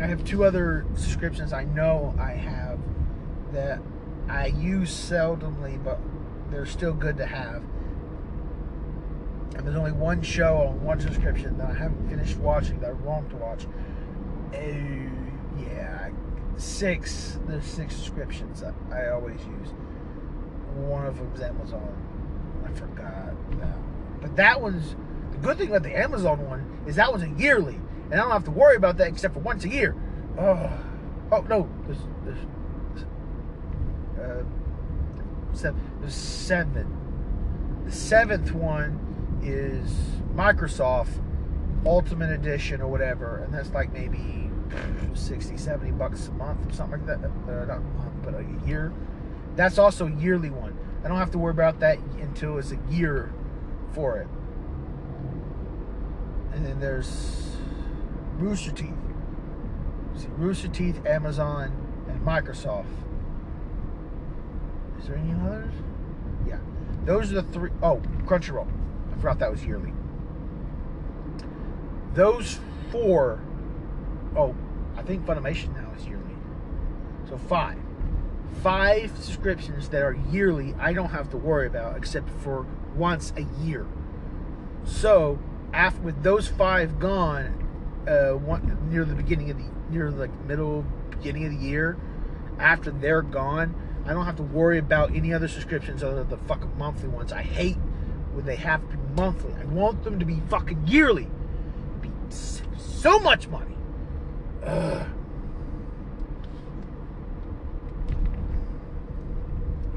I 0.00 0.06
have 0.06 0.24
two 0.24 0.44
other 0.44 0.84
subscriptions 0.94 1.52
I 1.52 1.64
know 1.64 2.14
I 2.18 2.32
have 2.32 2.78
that 3.52 3.80
I 4.28 4.46
use 4.46 4.90
seldomly, 4.90 5.82
but 5.82 6.00
they're 6.50 6.66
still 6.66 6.94
good 6.94 7.16
to 7.18 7.26
have. 7.26 7.62
And 9.54 9.66
there's 9.66 9.76
only 9.76 9.92
one 9.92 10.22
show 10.22 10.68
on 10.68 10.82
one 10.82 11.00
subscription 11.00 11.58
that 11.58 11.70
I 11.70 11.74
haven't 11.74 12.08
finished 12.08 12.36
watching 12.38 12.80
that 12.80 12.90
I 12.90 12.92
want 12.94 13.28
to 13.30 13.36
watch. 13.36 13.66
Uh, 14.54 14.58
yeah, 15.60 16.10
six. 16.56 17.38
There's 17.46 17.64
six 17.64 17.96
subscriptions 17.96 18.60
that 18.60 18.74
I 18.90 19.08
always 19.08 19.40
use. 19.40 19.68
One 20.74 21.06
of 21.06 21.18
them's 21.18 21.40
Amazon. 21.40 21.96
I 22.64 22.72
forgot 22.72 23.60
that. 23.60 23.76
But 24.20 24.36
that 24.36 24.60
one's 24.60 24.94
the 25.32 25.38
good 25.38 25.58
thing 25.58 25.68
about 25.68 25.82
the 25.82 25.98
Amazon 25.98 26.48
one 26.48 26.80
is 26.86 26.96
that 26.96 27.10
one's 27.10 27.24
a 27.24 27.40
yearly 27.40 27.78
and 28.12 28.20
I 28.20 28.24
don't 28.24 28.32
have 28.32 28.44
to 28.44 28.50
worry 28.50 28.76
about 28.76 28.98
that 28.98 29.08
except 29.08 29.32
for 29.32 29.40
once 29.40 29.64
a 29.64 29.70
year. 29.70 29.96
Oh, 30.38 30.70
oh 31.32 31.40
no, 31.48 31.68
there's, 31.86 31.98
there's, 32.24 32.38
uh, 34.20 36.08
seven. 36.08 36.98
The 37.86 37.92
seventh 37.92 38.52
one 38.52 39.40
is 39.42 39.90
Microsoft 40.36 41.08
Ultimate 41.86 42.30
Edition 42.30 42.82
or 42.82 42.88
whatever, 42.88 43.38
and 43.38 43.54
that's 43.54 43.70
like 43.70 43.94
maybe 43.94 44.50
60, 45.14 45.56
70 45.56 45.92
bucks 45.92 46.28
a 46.28 46.32
month, 46.32 46.70
or 46.70 46.72
something 46.74 47.06
like 47.06 47.06
that. 47.06 47.24
Uh, 47.24 47.64
not 47.64 47.78
a 47.78 47.80
month, 47.80 48.12
but 48.22 48.34
a 48.34 48.44
year. 48.68 48.92
That's 49.56 49.78
also 49.78 50.06
a 50.06 50.12
yearly 50.16 50.50
one. 50.50 50.78
I 51.02 51.08
don't 51.08 51.16
have 51.16 51.30
to 51.30 51.38
worry 51.38 51.52
about 51.52 51.80
that 51.80 51.98
until 52.20 52.58
it's 52.58 52.72
a 52.72 52.78
year 52.90 53.32
for 53.92 54.18
it. 54.18 54.28
And 56.54 56.66
then 56.66 56.78
there's 56.78 57.56
Rooster 58.38 58.70
Teeth. 58.72 58.94
See, 60.16 60.28
Rooster 60.36 60.68
Teeth, 60.68 61.04
Amazon, 61.06 61.72
and 62.08 62.20
Microsoft. 62.24 62.86
Is 64.98 65.08
there 65.08 65.16
any 65.16 65.32
others? 65.32 65.72
Yeah. 66.46 66.58
Those 67.04 67.32
are 67.32 67.36
the 67.36 67.42
three. 67.44 67.70
Oh, 67.82 68.00
Crunchyroll. 68.24 68.68
I 69.12 69.16
forgot 69.16 69.38
that 69.40 69.50
was 69.50 69.64
yearly. 69.64 69.92
Those 72.14 72.60
four. 72.90 73.40
Oh, 74.36 74.54
I 74.96 75.02
think 75.02 75.24
Funimation 75.26 75.74
now 75.74 75.90
is 75.98 76.06
yearly. 76.06 76.36
So 77.28 77.36
five. 77.36 77.78
Five 78.62 79.10
subscriptions 79.16 79.88
that 79.88 80.02
are 80.02 80.16
yearly 80.30 80.74
I 80.78 80.92
don't 80.92 81.10
have 81.10 81.30
to 81.30 81.36
worry 81.36 81.66
about 81.66 81.96
except 81.96 82.28
for 82.28 82.66
once 82.94 83.32
a 83.36 83.42
year. 83.64 83.86
So, 84.84 85.38
after 85.72 86.00
with 86.02 86.22
those 86.22 86.48
five 86.48 86.98
gone, 86.98 87.61
uh, 88.06 88.32
one, 88.32 88.90
near 88.90 89.04
the 89.04 89.14
beginning 89.14 89.50
of 89.50 89.58
the 89.58 89.64
near 89.90 90.10
like 90.10 90.32
middle 90.46 90.84
beginning 91.10 91.46
of 91.46 91.52
the 91.52 91.58
year, 91.58 91.96
after 92.58 92.90
they're 92.90 93.22
gone, 93.22 93.74
I 94.06 94.12
don't 94.12 94.24
have 94.24 94.36
to 94.36 94.42
worry 94.42 94.78
about 94.78 95.14
any 95.14 95.32
other 95.32 95.48
subscriptions 95.48 96.02
other 96.02 96.24
than 96.24 96.28
the 96.28 96.38
fucking 96.48 96.76
monthly 96.76 97.08
ones. 97.08 97.32
I 97.32 97.42
hate 97.42 97.76
when 98.32 98.44
they 98.44 98.56
have 98.56 98.80
to 98.90 98.96
be 98.96 99.14
monthly. 99.14 99.52
I 99.54 99.64
want 99.66 100.02
them 100.02 100.18
to 100.18 100.24
be 100.24 100.40
fucking 100.48 100.86
yearly. 100.86 101.28
Be 102.00 102.10
so 102.28 103.20
much 103.20 103.48
money. 103.48 103.76
Ugh. 104.64 105.06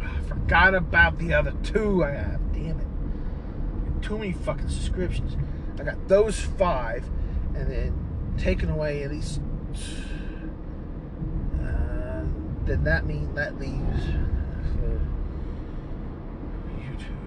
I 0.02 0.22
forgot 0.28 0.76
about 0.76 1.18
the 1.18 1.34
other 1.34 1.54
two 1.64 2.04
I 2.04 2.12
have. 2.12 2.54
Damn 2.54 2.80
it. 2.80 2.88
Too 4.02 4.18
many 4.18 4.34
fucking 4.34 4.70
subscriptions. 4.70 5.36
I 5.80 5.84
got 5.84 6.08
those 6.08 6.40
five 6.40 7.10
and 7.56 7.72
then 7.72 8.36
taken 8.38 8.70
away 8.70 9.04
at 9.04 9.12
least, 9.12 9.40
uh, 11.62 12.22
then 12.66 12.84
that 12.84 13.06
mean 13.06 13.34
that 13.36 13.60
leaves 13.60 14.04
uh, 14.84 15.00
YouTube. 16.78 17.26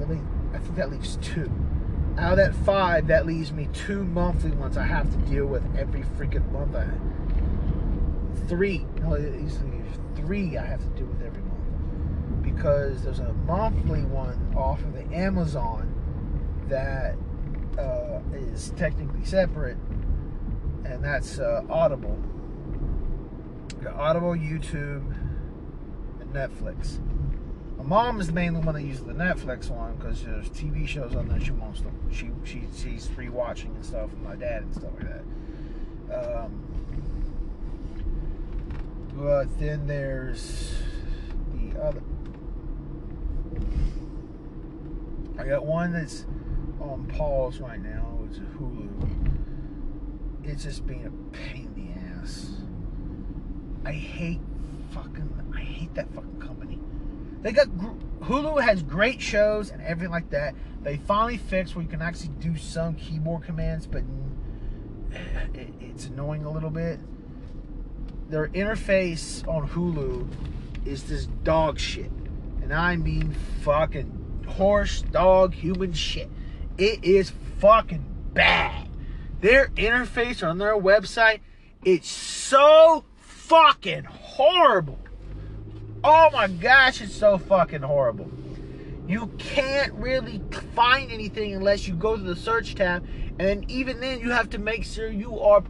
I 0.00 0.58
think 0.58 0.76
that 0.76 0.90
leaves 0.90 1.16
two. 1.22 1.50
Out 2.20 2.32
of 2.32 2.36
that 2.36 2.54
five, 2.66 3.06
that 3.06 3.24
leaves 3.24 3.50
me 3.50 3.70
two 3.72 4.04
monthly 4.04 4.50
ones 4.50 4.76
I 4.76 4.84
have 4.84 5.10
to 5.10 5.16
deal 5.30 5.46
with 5.46 5.64
every 5.74 6.02
freaking 6.02 6.52
month. 6.52 6.76
I 6.76 6.86
three, 8.46 8.84
no, 9.00 9.16
three 10.16 10.58
I 10.58 10.66
have 10.66 10.80
to 10.80 10.88
deal 10.90 11.06
with 11.06 11.22
every 11.22 11.42
month 11.42 12.42
because 12.42 13.02
there's 13.02 13.20
a 13.20 13.32
monthly 13.46 14.02
one 14.02 14.54
off 14.54 14.80
of 14.82 14.92
the 14.92 15.04
Amazon 15.16 15.94
that 16.68 17.14
uh, 17.78 18.20
is 18.34 18.74
technically 18.76 19.24
separate, 19.24 19.78
and 20.84 21.02
that's 21.02 21.38
uh, 21.38 21.62
Audible. 21.70 22.18
Audible, 23.96 24.32
YouTube, 24.32 25.16
and 26.20 26.34
Netflix. 26.34 26.98
My 27.80 27.86
mom 27.86 28.20
is 28.20 28.26
the 28.26 28.34
main 28.34 28.62
one 28.62 28.74
that 28.74 28.82
uses 28.82 29.04
the 29.04 29.14
Netflix 29.14 29.70
one 29.70 29.96
because 29.96 30.22
there's 30.22 30.50
TV 30.50 30.86
shows 30.86 31.14
on 31.16 31.28
there 31.28 31.40
she 31.40 31.52
wants 31.52 31.80
to. 31.80 31.90
She 32.12 32.30
she 32.44 32.62
she's 32.76 33.08
rewatching 33.08 33.74
and 33.74 33.84
stuff 33.84 34.10
with 34.10 34.20
my 34.20 34.36
dad 34.36 34.64
and 34.64 34.74
stuff 34.74 34.90
like 34.98 35.08
that. 35.08 36.44
Um, 36.44 36.70
but 39.14 39.58
then 39.58 39.86
there's 39.86 40.74
the 41.54 41.80
other. 41.82 42.02
I 45.38 45.44
got 45.44 45.64
one 45.64 45.94
that's 45.94 46.26
on 46.80 47.06
pause 47.16 47.60
right 47.60 47.80
now. 47.80 48.18
It's 48.28 48.38
a 48.38 48.42
Hulu. 48.42 48.90
It's 50.44 50.64
just 50.64 50.86
being 50.86 51.06
a 51.06 51.34
pain 51.34 51.72
in 51.76 51.84
the 51.86 52.22
ass. 52.22 52.50
I 53.86 53.92
hate 53.92 54.40
fucking. 54.90 55.52
I 55.54 55.60
hate 55.60 55.94
that 55.94 56.12
fucking 56.14 56.40
company. 56.40 56.79
They 57.42 57.52
got 57.52 57.68
Hulu 58.20 58.62
has 58.62 58.82
great 58.82 59.20
shows 59.20 59.70
and 59.70 59.82
everything 59.82 60.10
like 60.10 60.30
that. 60.30 60.54
They 60.82 60.98
finally 60.98 61.38
fixed 61.38 61.74
where 61.74 61.82
you 61.82 61.88
can 61.88 62.02
actually 62.02 62.34
do 62.40 62.56
some 62.56 62.94
keyboard 62.94 63.44
commands, 63.44 63.86
but 63.86 64.02
it, 65.54 65.72
it's 65.80 66.06
annoying 66.06 66.44
a 66.44 66.50
little 66.50 66.70
bit. 66.70 67.00
Their 68.28 68.48
interface 68.48 69.46
on 69.48 69.68
Hulu 69.68 70.28
is 70.86 71.04
this 71.04 71.26
dog 71.42 71.78
shit, 71.78 72.10
and 72.62 72.72
I 72.72 72.96
mean 72.96 73.34
fucking 73.62 74.44
horse, 74.46 75.02
dog, 75.02 75.54
human 75.54 75.92
shit. 75.92 76.30
It 76.78 77.02
is 77.02 77.32
fucking 77.58 78.04
bad. 78.32 78.88
Their 79.40 79.68
interface 79.68 80.46
on 80.46 80.58
their 80.58 80.76
website, 80.76 81.40
it's 81.84 82.08
so 82.08 83.04
fucking 83.18 84.04
horrible. 84.04 84.98
Oh 86.02 86.30
my 86.32 86.48
gosh, 86.48 87.02
it's 87.02 87.14
so 87.14 87.36
fucking 87.36 87.82
horrible. 87.82 88.30
You 89.06 89.26
can't 89.38 89.92
really 89.94 90.40
find 90.74 91.10
anything 91.10 91.54
unless 91.54 91.86
you 91.86 91.94
go 91.94 92.16
to 92.16 92.22
the 92.22 92.36
search 92.36 92.74
tab, 92.74 93.06
and 93.38 93.70
even 93.70 94.00
then, 94.00 94.20
you 94.20 94.30
have 94.30 94.50
to 94.50 94.58
make 94.58 94.84
sure 94.84 95.10
you 95.10 95.38
are 95.40 95.62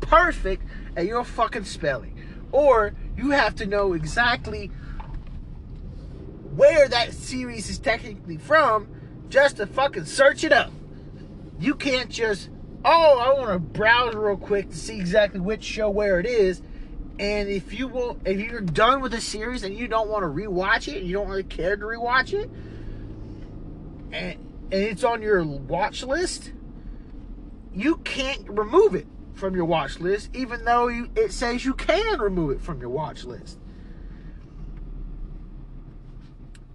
perfect 0.00 0.64
at 0.96 1.06
your 1.06 1.24
fucking 1.24 1.64
spelling. 1.64 2.16
Or 2.52 2.94
you 3.16 3.30
have 3.30 3.54
to 3.56 3.66
know 3.66 3.92
exactly 3.92 4.68
where 6.56 6.88
that 6.88 7.12
series 7.12 7.70
is 7.70 7.78
technically 7.78 8.38
from 8.38 8.88
just 9.28 9.58
to 9.58 9.66
fucking 9.66 10.06
search 10.06 10.42
it 10.42 10.52
up. 10.52 10.72
You 11.60 11.74
can't 11.74 12.10
just, 12.10 12.48
oh, 12.84 13.18
I 13.18 13.38
want 13.38 13.52
to 13.52 13.58
browse 13.58 14.14
real 14.14 14.36
quick 14.36 14.70
to 14.70 14.76
see 14.76 14.98
exactly 14.98 15.38
which 15.38 15.62
show 15.62 15.90
where 15.90 16.18
it 16.18 16.26
is. 16.26 16.62
And 17.20 17.50
if 17.50 17.74
you 17.78 17.86
will, 17.86 18.18
if 18.24 18.40
you're 18.40 18.62
done 18.62 19.02
with 19.02 19.12
the 19.12 19.20
series 19.20 19.62
and 19.62 19.76
you 19.76 19.86
don't 19.86 20.08
want 20.08 20.22
to 20.22 20.28
rewatch 20.28 20.88
it, 20.88 21.02
you 21.02 21.12
don't 21.12 21.28
really 21.28 21.44
care 21.44 21.76
to 21.76 21.84
rewatch 21.84 22.32
it, 22.32 22.50
and, 24.10 24.38
and 24.72 24.72
it's 24.72 25.04
on 25.04 25.20
your 25.20 25.44
watch 25.44 26.02
list, 26.02 26.52
you 27.74 27.96
can't 27.98 28.48
remove 28.48 28.94
it 28.94 29.06
from 29.34 29.54
your 29.54 29.66
watch 29.66 30.00
list, 30.00 30.30
even 30.34 30.64
though 30.64 30.88
you, 30.88 31.10
it 31.14 31.30
says 31.30 31.62
you 31.62 31.74
can 31.74 32.18
remove 32.18 32.52
it 32.52 32.60
from 32.62 32.80
your 32.80 32.90
watch 32.90 33.24
list. 33.24 33.58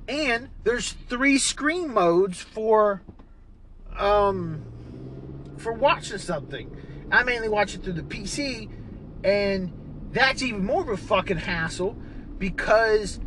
and 0.07 0.49
there's 0.63 0.91
three 0.91 1.37
screen 1.37 1.93
modes 1.93 2.41
for 2.41 3.01
um 3.97 4.63
for 5.57 5.73
watching 5.73 6.17
something. 6.17 6.75
I 7.11 7.23
mainly 7.23 7.49
watch 7.49 7.75
it 7.75 7.83
through 7.83 7.93
the 7.93 8.03
PC, 8.03 8.69
and 9.23 9.71
that's 10.15 10.41
even 10.41 10.65
more 10.65 10.81
of 10.81 10.89
a 10.89 10.97
fucking 10.97 11.37
hassle 11.37 11.95
because 12.37 13.19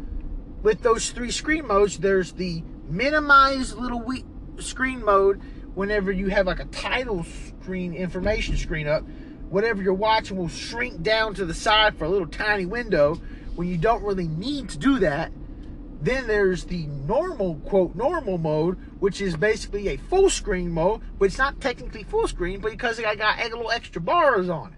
with 0.62 0.83
those 0.83 1.11
three 1.11 1.31
screen 1.31 1.66
modes, 1.66 1.98
there's 1.98 2.33
the 2.33 2.62
minimized 2.88 3.77
little 3.77 4.01
we- 4.01 4.24
screen 4.59 5.05
mode 5.05 5.40
whenever 5.74 6.11
you 6.11 6.29
have 6.29 6.46
like 6.46 6.61
a 6.61 6.64
title 6.66 7.24
screen 7.62 7.94
information 7.94 8.57
screen 8.57 8.88
up. 8.88 9.05
Whatever 9.51 9.83
you're 9.83 9.94
watching 9.94 10.37
will 10.37 10.48
shrink 10.48 11.03
down 11.03 11.35
to 11.35 11.46
the 11.46 11.55
side 11.55 11.96
for 11.96 12.05
a 12.05 12.09
little 12.09 12.27
tiny 12.27 12.66
window 12.66 13.14
when 13.55 13.68
you 13.68 13.79
don't 13.79 14.03
really 14.03 14.29
need 14.29 14.68
to 14.70 14.79
do 14.79 14.98
that 14.98 15.33
then 16.01 16.27
there's 16.27 16.64
the 16.64 16.87
normal, 16.87 17.57
quote, 17.57 17.94
normal 17.96 18.38
mode, 18.38 18.79
which 19.01 19.20
is 19.20 19.37
basically 19.37 19.88
a 19.88 19.96
full 19.96 20.31
screen 20.31 20.70
mode, 20.70 21.01
but 21.18 21.27
it's 21.27 21.38
not 21.38 21.61
technically 21.61 22.05
full 22.05 22.29
screen 22.29 22.61
because 22.61 23.01
I 23.01 23.16
got 23.16 23.40
a 23.40 23.48
little 23.48 23.70
extra 23.70 24.01
bars 24.01 24.48
on 24.48 24.72
it. 24.72 24.77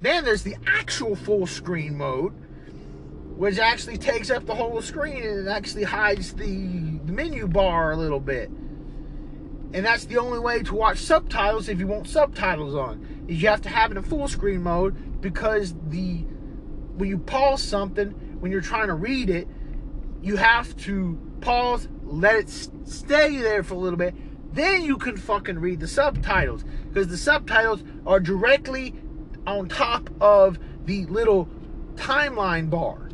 Then 0.00 0.24
there's 0.24 0.42
the 0.42 0.56
actual 0.66 1.16
full 1.16 1.46
screen 1.46 1.96
mode, 1.96 2.32
which 3.36 3.58
actually 3.58 3.98
takes 3.98 4.30
up 4.30 4.46
the 4.46 4.54
whole 4.54 4.80
screen 4.80 5.22
and 5.22 5.48
actually 5.48 5.84
hides 5.84 6.34
the, 6.34 6.46
the 7.04 7.12
menu 7.12 7.48
bar 7.48 7.92
a 7.92 7.96
little 7.96 8.20
bit. 8.20 8.50
And 9.72 9.84
that's 9.84 10.06
the 10.06 10.18
only 10.18 10.38
way 10.38 10.62
to 10.62 10.74
watch 10.74 10.98
subtitles 10.98 11.68
if 11.68 11.78
you 11.78 11.86
want 11.86 12.08
subtitles 12.08 12.74
on. 12.74 13.26
Is 13.28 13.42
you 13.42 13.48
have 13.48 13.62
to 13.62 13.68
have 13.68 13.90
it 13.90 13.96
in 13.96 14.02
full 14.02 14.28
screen 14.28 14.62
mode 14.62 15.20
because 15.20 15.74
the 15.88 16.24
when 16.96 17.08
you 17.08 17.18
pause 17.18 17.62
something 17.62 18.10
when 18.40 18.50
you're 18.50 18.60
trying 18.60 18.88
to 18.88 18.94
read 18.94 19.30
it, 19.30 19.48
you 20.22 20.36
have 20.36 20.76
to 20.76 21.18
pause, 21.40 21.88
let 22.04 22.36
it 22.36 22.48
stay 22.48 23.36
there 23.38 23.62
for 23.62 23.74
a 23.74 23.78
little 23.78 23.98
bit, 23.98 24.14
then 24.54 24.82
you 24.82 24.96
can 24.96 25.16
fucking 25.16 25.58
read 25.58 25.80
the 25.80 25.88
subtitles 25.88 26.64
because 26.88 27.08
the 27.08 27.16
subtitles 27.16 27.82
are 28.06 28.20
directly 28.20 28.94
on 29.46 29.68
top 29.68 30.10
of 30.20 30.58
the 30.84 31.06
little 31.06 31.48
timeline 31.94 32.70
bar. 32.70 33.08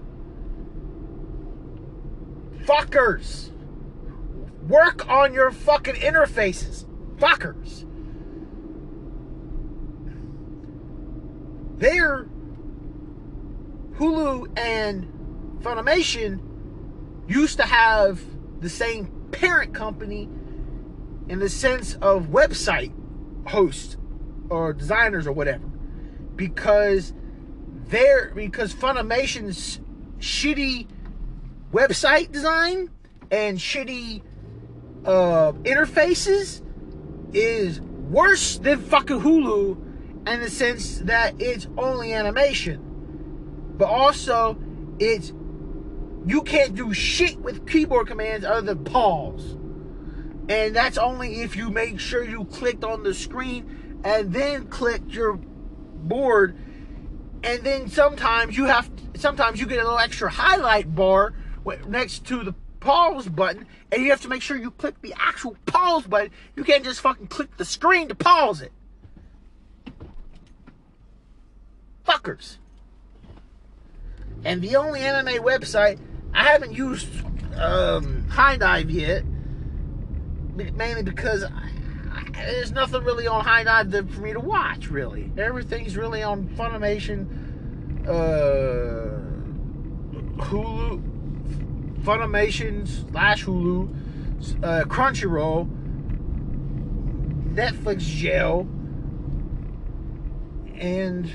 Fuckers. 2.65 3.51
Work 4.69 5.09
on 5.09 5.35
your 5.35 5.51
fucking 5.51 5.97
interfaces. 5.97 6.87
Fuckers. 7.17 7.85
There, 11.79 12.27
Hulu 13.97 14.59
and 14.59 15.11
Funimation 15.61 16.41
used 17.29 17.59
to 17.59 17.65
have 17.65 18.21
the 18.61 18.69
same 18.69 19.07
parent 19.33 19.75
company 19.75 20.29
in 21.29 21.39
the 21.39 21.49
sense 21.49 21.97
of 21.97 22.27
website 22.27 22.93
hosts 23.47 23.97
or 24.49 24.73
designers 24.73 25.27
or 25.27 25.33
whatever 25.33 25.74
because 26.37 27.13
they're 27.87 28.33
because 28.35 28.75
Funimation's 28.75 29.81
shitty 30.19 30.87
website 31.73 32.33
design 32.33 32.91
and 33.31 33.59
shitty 33.59 34.23
uh, 35.05 35.53
interfaces 35.65 36.63
is 37.33 37.81
worse 37.81 38.59
than 38.59 38.81
fucking 38.81 39.21
Hulu 39.21 40.29
in 40.29 40.41
the 40.41 40.51
sense 40.51 40.99
that 41.01 41.35
it's 41.41 41.67
only 41.77 42.13
animation, 42.13 42.81
but 43.77 43.89
also 43.89 44.59
it's 44.99 45.33
you 46.27 46.43
can't 46.43 46.75
do 46.75 46.95
shit 46.95 47.39
with 47.39 47.69
keyboard 47.69 48.07
commands 48.07 48.47
other 48.47 48.75
than 48.75 48.85
pause. 48.85 49.59
And 50.49 50.75
that's 50.75 50.97
only 50.97 51.43
if 51.43 51.57
you 51.57 51.71
make 51.71 52.01
sure 52.01 52.25
you 52.25 52.45
clicked 52.47 52.85
on 52.85 53.03
the 53.03 53.13
screen 53.15 54.01
and 54.05 54.33
then 54.33 54.67
clicked 54.69 55.11
your 55.11 55.39
board. 56.09 56.57
And 57.43 57.63
then 57.63 57.89
sometimes 57.89 58.57
you 58.57 58.65
have 58.65 58.91
to, 58.97 59.21
sometimes 59.21 59.61
you 59.61 59.67
get 59.67 59.79
a 59.79 59.83
little 59.83 59.99
extra 59.99 60.31
highlight 60.31 60.95
bar 60.95 61.35
next 61.87 62.27
to 62.27 62.43
the 62.43 62.55
pause 62.81 63.29
button 63.29 63.67
and 63.91 64.03
you 64.03 64.11
have 64.11 64.21
to 64.21 64.29
make 64.29 64.43
sure 64.43 64.57
you 64.57 64.71
click 64.71 65.01
the 65.01 65.15
actual 65.19 65.57
pause 65.67 66.07
button. 66.07 66.31
You 66.57 66.65
can't 66.65 66.85
just 66.85 67.01
fucking 67.01 67.29
click 67.29 67.57
the 67.57 67.65
screen 67.65 68.09
to 68.09 68.15
pause 68.15 68.61
it. 68.61 68.73
Fuckers. 72.07 72.59
And 74.45 74.61
the 74.61 74.77
only 74.77 75.01
anime 75.01 75.43
website 75.43 75.99
I 76.35 76.45
haven't 76.45 76.73
used 76.73 77.09
um, 77.57 78.27
HIDIVE 78.29 78.91
yet, 78.91 79.25
mainly 80.55 81.03
because 81.03 81.45
I, 81.45 81.71
there's 82.37 82.73
nothing 82.73 83.05
really 83.05 83.27
on 83.27 83.45
HIDIVE 83.45 84.11
for 84.11 84.21
me 84.21 84.33
to 84.33 84.41
watch. 84.41 84.89
Really, 84.89 85.31
everything's 85.37 85.97
really 85.97 86.23
on 86.23 86.49
Funimation, 86.49 87.27
uh, 88.07 89.21
Hulu, 90.43 91.03
Funimation 92.03 92.87
slash 93.11 93.45
Hulu, 93.45 94.63
uh, 94.63 94.85
Crunchyroll, 94.85 95.69
Netflix 97.55 98.01
jail, 98.01 98.67
and 100.77 101.31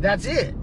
that's 0.00 0.24
it. 0.26 0.54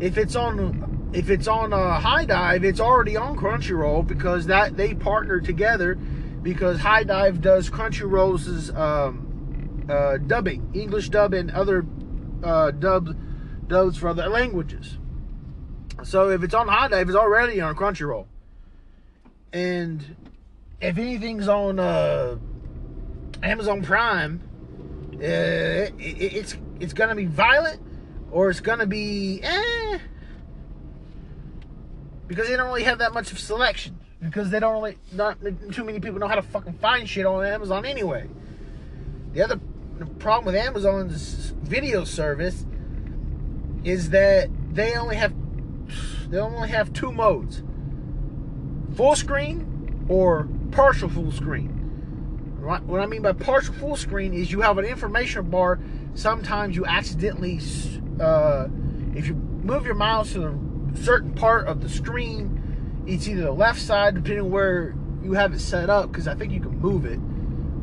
If 0.00 0.18
it's 0.18 0.36
on 0.36 1.10
if 1.12 1.30
it's 1.30 1.48
on 1.48 1.72
uh, 1.72 2.24
dive, 2.26 2.64
it's 2.64 2.80
already 2.80 3.16
on 3.16 3.36
Crunchyroll 3.36 4.06
because 4.06 4.46
that 4.46 4.76
they 4.76 4.94
partner 4.94 5.40
together 5.40 5.98
because 6.42 6.78
HIDIVE 6.78 7.40
does 7.40 7.70
Crunchyroll's 7.70 8.70
um, 8.70 9.86
uh, 9.88 10.18
dubbing, 10.18 10.70
English 10.74 11.08
dub 11.08 11.34
and 11.34 11.50
other 11.50 11.84
uh, 12.42 12.70
dubs 12.70 13.12
dubs 13.66 13.98
for 13.98 14.08
other 14.08 14.28
languages. 14.28 14.98
So 16.02 16.30
if 16.30 16.42
it's 16.42 16.54
on 16.54 16.68
HIDIVE, 16.68 17.08
it's 17.08 17.16
already 17.16 17.60
on 17.60 17.74
Crunchyroll. 17.74 18.26
And 19.52 20.16
if 20.80 20.96
anything's 20.96 21.48
on 21.48 21.78
uh, 21.78 22.36
Amazon 23.42 23.82
Prime, 23.82 24.40
uh, 25.14 25.18
it, 25.18 25.94
it's 25.98 26.56
it's 26.80 26.92
gonna 26.92 27.14
be 27.14 27.26
violent 27.26 27.82
or 28.30 28.50
it's 28.50 28.60
gonna 28.60 28.86
be 28.86 29.40
eh 29.42 29.98
because 32.26 32.46
they 32.46 32.56
don't 32.56 32.66
really 32.66 32.84
have 32.84 32.98
that 32.98 33.12
much 33.12 33.32
of 33.32 33.38
selection 33.38 33.98
because 34.20 34.50
they 34.50 34.60
don't 34.60 34.74
really 34.74 34.98
not 35.12 35.38
too 35.72 35.84
many 35.84 36.00
people 36.00 36.18
know 36.18 36.28
how 36.28 36.34
to 36.34 36.42
fucking 36.42 36.74
find 36.74 37.08
shit 37.08 37.26
on 37.26 37.44
Amazon 37.44 37.84
anyway. 37.84 38.28
The 39.32 39.42
other 39.42 39.60
problem 40.18 40.46
with 40.46 40.56
Amazon's 40.56 41.54
video 41.62 42.04
service 42.04 42.64
is 43.84 44.10
that 44.10 44.48
they 44.72 44.94
only 44.96 45.16
have 45.16 45.32
they 46.30 46.38
only 46.38 46.68
have 46.68 46.92
two 46.92 47.12
modes: 47.12 47.62
full 48.96 49.16
screen 49.16 50.06
or 50.08 50.48
partial 50.72 51.08
full 51.08 51.32
screen. 51.32 51.74
What 52.60 53.00
I 53.00 53.06
mean 53.06 53.22
by 53.22 53.32
partial 53.32 53.72
full 53.74 53.96
screen 53.96 54.34
is 54.34 54.52
you 54.52 54.60
have 54.60 54.76
an 54.78 54.84
information 54.84 55.48
bar. 55.48 55.78
Sometimes 56.14 56.76
you 56.76 56.84
accidentally, 56.84 57.60
uh, 58.20 58.66
if 59.14 59.26
you 59.26 59.34
move 59.34 59.86
your 59.86 59.94
mouse 59.94 60.32
to 60.32 60.48
a 60.48 60.96
certain 60.96 61.32
part 61.34 61.66
of 61.66 61.80
the 61.80 61.88
screen, 61.88 62.57
it's 63.08 63.26
either 63.26 63.42
the 63.42 63.52
left 63.52 63.80
side, 63.80 64.14
depending 64.14 64.50
where 64.50 64.94
you 65.22 65.32
have 65.32 65.52
it 65.54 65.60
set 65.60 65.88
up, 65.88 66.12
because 66.12 66.28
I 66.28 66.34
think 66.34 66.52
you 66.52 66.60
can 66.60 66.78
move 66.78 67.06
it, 67.06 67.18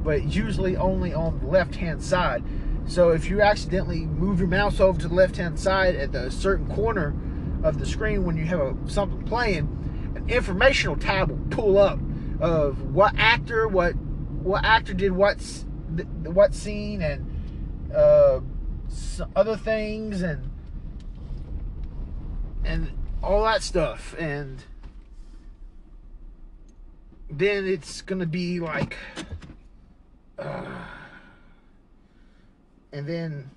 but 0.04 0.24
usually 0.24 0.78
only 0.78 1.14
on 1.14 1.40
the 1.40 1.48
left 1.48 1.76
hand 1.76 2.02
side. 2.04 2.44
So 2.88 3.10
if 3.10 3.30
you 3.30 3.42
accidentally 3.42 4.06
move 4.06 4.40
your 4.40 4.48
mouse 4.48 4.80
over 4.80 5.00
to 5.02 5.08
the 5.08 5.14
left 5.14 5.38
hand 5.38 5.60
side 5.60 5.96
at 5.96 6.12
the 6.12 6.30
certain 6.30 6.68
corner 6.74 7.16
of 7.64 7.80
the 7.80 7.86
screen 7.86 8.24
when 8.24 8.38
you 8.38 8.46
have 8.46 8.60
a, 8.60 8.76
something 8.88 9.24
playing, 9.24 10.14
an 10.16 10.30
informational 10.30 10.96
tab 10.96 11.32
will 11.32 11.40
pull 11.50 11.80
up 11.80 12.00
of 12.40 12.94
what 12.94 13.14
actor, 13.18 13.68
what 13.68 13.96
what 14.46 14.64
actor 14.64 14.94
did 14.94 15.12
what's 15.12 15.66
what 16.24 16.54
scene 16.54 17.02
and 17.02 17.92
uh, 17.96 18.40
other 19.36 19.58
things 19.58 20.22
and 20.22 20.52
and 22.64 22.92
all 23.24 23.44
that 23.44 23.64
stuff 23.64 24.14
and 24.20 24.64
then 27.38 27.68
it's 27.68 28.02
gonna 28.02 28.26
be 28.26 28.60
like 28.60 28.96
uh, 30.40 30.66
and 32.92 33.08
then 33.08 33.50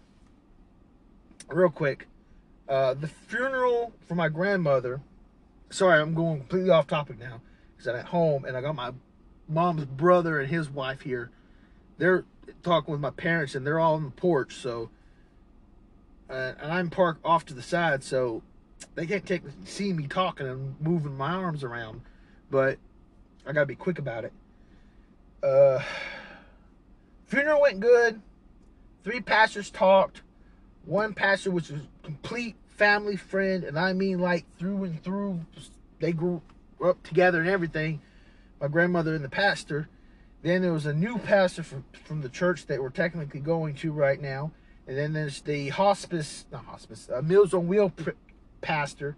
real 1.49 1.71
quick 1.71 2.07
uh, 2.69 2.95
the 2.95 3.09
funeral 3.09 3.93
for 4.07 4.14
my 4.14 4.29
grandmother 4.29 5.01
sorry 5.71 6.01
i'm 6.01 6.14
going 6.14 6.38
completely 6.41 6.71
off 6.71 6.87
topic 6.87 7.19
now 7.19 7.41
because 7.77 7.88
i'm 7.88 7.97
at 7.97 8.07
home 8.07 8.45
and 8.45 8.57
i 8.57 8.61
got 8.61 8.75
my 8.75 8.93
mom's 9.49 9.87
brother 9.87 10.38
and 10.41 10.51
his 10.51 10.69
wife 10.69 11.03
here. 11.03 11.31
They're 11.97 12.25
talking 12.62 12.93
with 12.93 13.01
my 13.01 13.11
parents 13.11 13.55
and 13.55 13.67
they're 13.67 13.81
all 13.81 13.95
on 13.95 14.05
the 14.05 14.11
porch. 14.11 14.55
So, 14.55 14.91
uh, 16.29 16.53
and 16.61 16.73
I'm 16.73 16.91
parked 16.91 17.25
off 17.25 17.47
to 17.47 17.55
the 17.55 17.62
side, 17.62 18.05
so 18.05 18.43
they 18.95 19.07
can't 19.07 19.27
take 19.27 19.43
see 19.64 19.93
me 19.93 20.07
talking 20.07 20.47
and 20.47 20.81
moving 20.81 21.17
my 21.17 21.33
arms 21.33 21.64
around. 21.64 22.03
But 22.51 22.79
I 23.49 23.53
gotta 23.53 23.67
be 23.67 23.75
quick 23.75 23.99
about 23.99 24.25
it. 24.25 24.33
Uh, 25.43 25.83
funeral 27.27 27.63
went 27.63 27.81
good. 27.81 28.21
Three 29.03 29.21
pastors 29.21 29.71
talked. 29.71 30.23
One 30.85 31.15
pastor 31.15 31.51
which 31.51 31.71
was 31.71 31.81
a 31.81 32.07
complete 32.07 32.57
family 32.67 33.17
friend, 33.17 33.65
and 33.65 33.79
I 33.79 33.95
mean 33.95 34.19
like 34.21 34.45
through 34.59 34.85
and 34.85 35.03
through. 35.03 35.41
They 35.99 36.13
grew 36.13 36.43
up 36.85 37.03
together 37.03 37.41
and 37.41 37.49
everything 37.49 38.01
my 38.61 38.69
grandmother 38.69 39.15
and 39.15 39.25
the 39.25 39.29
pastor. 39.29 39.89
Then 40.43 40.63
there 40.63 40.73
was 40.73 40.87
a 40.87 40.93
new 40.93 41.19
pastor 41.19 41.63
from, 41.63 41.85
from 42.05 42.21
the 42.21 42.29
church 42.29 42.67
that 42.67 42.81
we're 42.81 42.91
technically 42.91 43.41
going 43.41 43.75
to 43.77 43.93
right 43.93 44.21
now. 44.21 44.53
And 44.87 44.97
then 44.97 45.13
there's 45.13 45.41
the 45.43 45.69
hospice, 45.69 46.47
not 46.51 46.65
hospice, 46.65 47.09
uh, 47.13 47.21
Meals 47.23 47.53
on 47.53 47.67
Wheel 47.69 47.93
pastor 48.61 49.17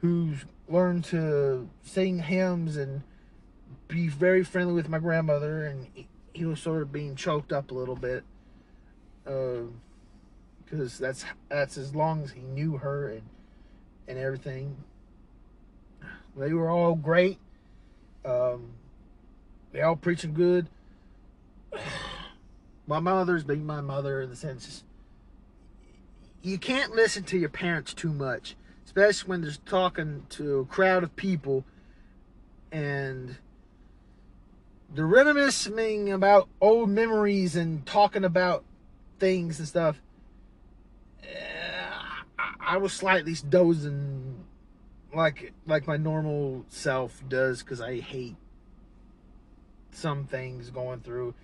who's 0.00 0.44
learned 0.68 1.04
to 1.04 1.68
sing 1.82 2.18
hymns 2.18 2.76
and 2.76 3.02
be 3.88 4.08
very 4.08 4.44
friendly 4.44 4.74
with 4.74 4.88
my 4.88 4.98
grandmother. 4.98 5.64
And 5.64 5.88
he, 6.32 6.44
was 6.44 6.60
sort 6.60 6.82
of 6.82 6.92
being 6.92 7.16
choked 7.16 7.52
up 7.52 7.70
a 7.70 7.74
little 7.74 7.96
bit. 7.96 8.22
Because 9.24 11.00
uh, 11.00 11.06
that's 11.06 11.24
that's 11.48 11.76
as 11.76 11.94
long 11.94 12.22
as 12.22 12.30
he 12.30 12.42
knew 12.42 12.76
her 12.76 13.08
and 13.08 13.22
and 14.06 14.18
everything. 14.18 14.76
They 16.36 16.52
were 16.52 16.70
all 16.70 16.94
great. 16.94 17.38
Um, 18.24 18.70
they 19.72 19.80
all 19.82 19.96
preaching 19.96 20.34
good. 20.34 20.68
My 22.86 23.00
mother's 23.00 23.44
being 23.44 23.66
my 23.66 23.82
mother 23.82 24.22
in 24.22 24.30
the 24.30 24.36
sense 24.36 24.82
you 26.42 26.58
can't 26.58 26.94
listen 26.94 27.24
to 27.24 27.38
your 27.38 27.48
parents 27.48 27.92
too 27.92 28.12
much, 28.12 28.56
especially 28.84 29.28
when 29.28 29.42
they're 29.42 29.52
talking 29.66 30.24
to 30.30 30.60
a 30.60 30.64
crowd 30.64 31.02
of 31.02 31.14
people 31.16 31.64
and 32.70 33.36
they're 34.94 35.06
reminiscing 35.06 36.12
about 36.12 36.48
old 36.60 36.90
memories 36.90 37.56
and 37.56 37.84
talking 37.86 38.24
about 38.24 38.64
things 39.18 39.58
and 39.58 39.68
stuff. 39.68 40.00
I 42.60 42.76
was 42.76 42.92
slightly 42.92 43.34
dozing 43.48 44.44
like 45.14 45.52
like 45.66 45.86
my 45.86 45.96
normal 45.96 46.64
self 46.68 47.22
does 47.28 47.62
because 47.62 47.80
I 47.80 48.00
hate 48.00 48.36
some 49.90 50.26
things 50.26 50.70
going 50.70 51.00
through. 51.00 51.34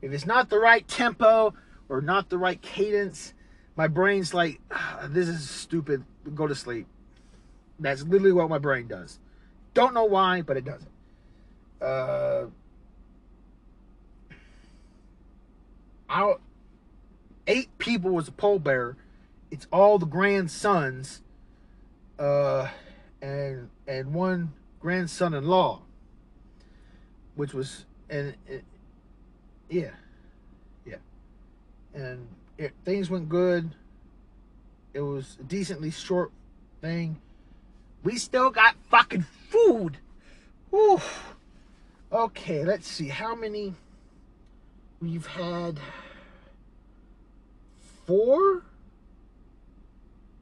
If 0.00 0.12
it's 0.12 0.26
not 0.26 0.50
the 0.50 0.58
right 0.58 0.86
tempo 0.86 1.54
or 1.88 2.00
not 2.00 2.28
the 2.28 2.38
right 2.38 2.60
cadence, 2.60 3.32
my 3.76 3.86
brain's 3.86 4.34
like, 4.34 4.60
ah, 4.70 5.06
this 5.08 5.28
is 5.28 5.48
stupid. 5.48 6.04
Go 6.34 6.46
to 6.46 6.54
sleep. 6.54 6.86
That's 7.78 8.02
literally 8.02 8.32
what 8.32 8.50
my 8.50 8.58
brain 8.58 8.88
does. 8.88 9.18
Don't 9.74 9.94
know 9.94 10.04
why, 10.04 10.42
but 10.42 10.56
it 10.56 10.64
does 10.64 10.82
it. 10.82 11.84
Uh, 11.84 12.46
I, 16.12 16.34
eight 17.46 17.76
people 17.78 18.10
was 18.10 18.28
a 18.28 18.32
pallbearer. 18.32 18.96
It's 19.50 19.66
all 19.72 19.98
the 19.98 20.06
grandsons. 20.06 21.22
Uh, 22.18 22.68
and 23.22 23.70
and 23.86 24.12
one 24.12 24.52
grandson-in-law, 24.80 25.80
which 27.36 27.54
was 27.54 27.86
and 28.10 28.34
yeah, 29.70 29.90
yeah, 30.84 30.96
and 31.94 32.28
it, 32.58 32.72
things 32.84 33.08
went 33.08 33.28
good. 33.28 33.70
It 34.92 35.00
was 35.00 35.38
a 35.40 35.44
decently 35.44 35.90
short 35.90 36.30
thing. 36.80 37.20
We 38.02 38.18
still 38.18 38.50
got 38.50 38.74
fucking 38.90 39.24
food. 39.48 39.96
Whew. 40.70 41.00
Okay, 42.12 42.64
let's 42.64 42.86
see 42.86 43.08
how 43.08 43.34
many 43.34 43.74
we've 45.02 45.26
had. 45.26 45.80
Four. 48.06 48.62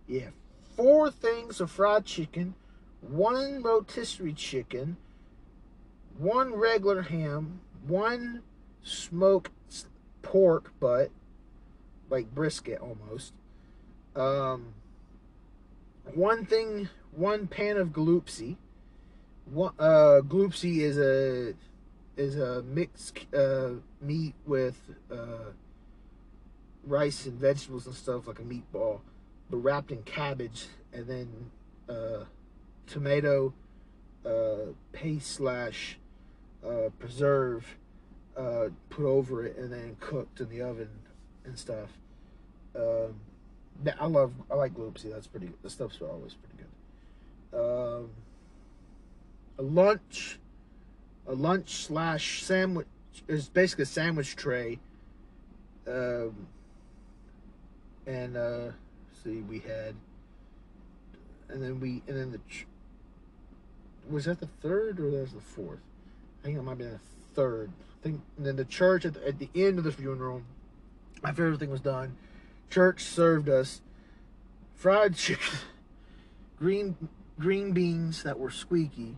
Yeah, 0.06 0.30
four 0.76 1.10
things 1.10 1.60
of 1.60 1.70
fried 1.70 2.04
chicken 2.04 2.54
one 3.00 3.62
rotisserie 3.62 4.32
chicken, 4.32 4.96
one 6.18 6.54
regular 6.54 7.02
ham, 7.02 7.60
one 7.86 8.42
smoked 8.82 9.50
pork 10.22 10.72
butt, 10.78 11.10
like 12.08 12.34
brisket 12.34 12.80
almost. 12.80 13.32
Um, 14.14 14.74
one 16.14 16.44
thing, 16.44 16.88
one 17.12 17.46
pan 17.46 17.76
of 17.76 17.88
gloopsy. 17.88 18.56
One, 19.46 19.74
uh, 19.78 20.20
gloopsy 20.22 20.78
is 20.78 20.98
a 20.98 21.54
is 22.20 22.36
a 22.36 22.62
mixed 22.62 23.18
uh, 23.34 23.70
meat 24.02 24.34
with 24.44 24.78
uh, 25.10 25.52
rice 26.84 27.24
and 27.24 27.38
vegetables 27.40 27.86
and 27.86 27.94
stuff 27.94 28.26
like 28.26 28.38
a 28.38 28.42
meatball, 28.42 29.00
but 29.48 29.56
wrapped 29.56 29.90
in 29.90 30.02
cabbage 30.02 30.66
and 30.92 31.06
then 31.06 31.50
uh, 31.88 32.24
tomato 32.86 33.54
uh, 34.26 34.72
paste 34.92 35.32
slash 35.32 35.98
uh, 36.62 36.90
preserve, 36.98 37.76
uh, 38.36 38.68
put 38.90 39.06
over 39.06 39.46
it 39.46 39.56
and 39.56 39.72
then 39.72 39.96
cooked 40.00 40.40
in 40.40 40.50
the 40.50 40.60
oven 40.60 40.90
and 41.46 41.58
stuff. 41.58 41.88
Um, 42.76 43.14
I 43.98 44.06
love 44.06 44.32
I 44.50 44.56
like 44.56 44.74
gloopsy. 44.74 45.10
That's 45.10 45.26
pretty. 45.26 45.50
The 45.62 45.70
stuff's 45.70 46.00
always 46.02 46.34
pretty 46.34 46.56
good. 46.58 47.58
Um, 47.58 48.10
a 49.58 49.62
lunch, 49.62 50.38
a 51.30 51.34
lunch 51.34 51.86
slash 51.86 52.42
sandwich 52.42 52.88
is 53.28 53.48
basically 53.48 53.84
a 53.84 53.86
sandwich 53.86 54.34
tray. 54.34 54.80
Um, 55.86 56.48
and 58.06 58.36
uh, 58.36 58.72
see, 59.22 59.36
we 59.42 59.60
had, 59.60 59.94
and 61.48 61.62
then 61.62 61.78
we 61.78 62.02
and 62.08 62.16
then 62.16 62.32
the 62.32 62.40
was 64.10 64.24
that 64.24 64.40
the 64.40 64.48
third 64.60 64.98
or 64.98 65.10
that 65.10 65.20
was 65.20 65.32
the 65.32 65.40
fourth? 65.40 65.78
I 66.42 66.46
think 66.46 66.58
it 66.58 66.62
might 66.62 66.78
be 66.78 66.84
the 66.84 67.00
third. 67.34 67.70
I 68.00 68.02
think 68.02 68.20
and 68.36 68.46
then 68.46 68.56
the 68.56 68.64
church 68.64 69.04
at 69.04 69.14
the, 69.14 69.28
at 69.28 69.38
the 69.38 69.48
end 69.54 69.78
of 69.78 69.84
the 69.84 69.92
funeral, 69.92 70.42
after 71.22 71.46
everything 71.46 71.70
was 71.70 71.80
done, 71.80 72.16
church 72.70 73.04
served 73.04 73.48
us 73.48 73.82
fried 74.74 75.14
chicken, 75.14 75.58
green 76.58 76.96
green 77.38 77.70
beans 77.72 78.24
that 78.24 78.38
were 78.38 78.50
squeaky. 78.50 79.16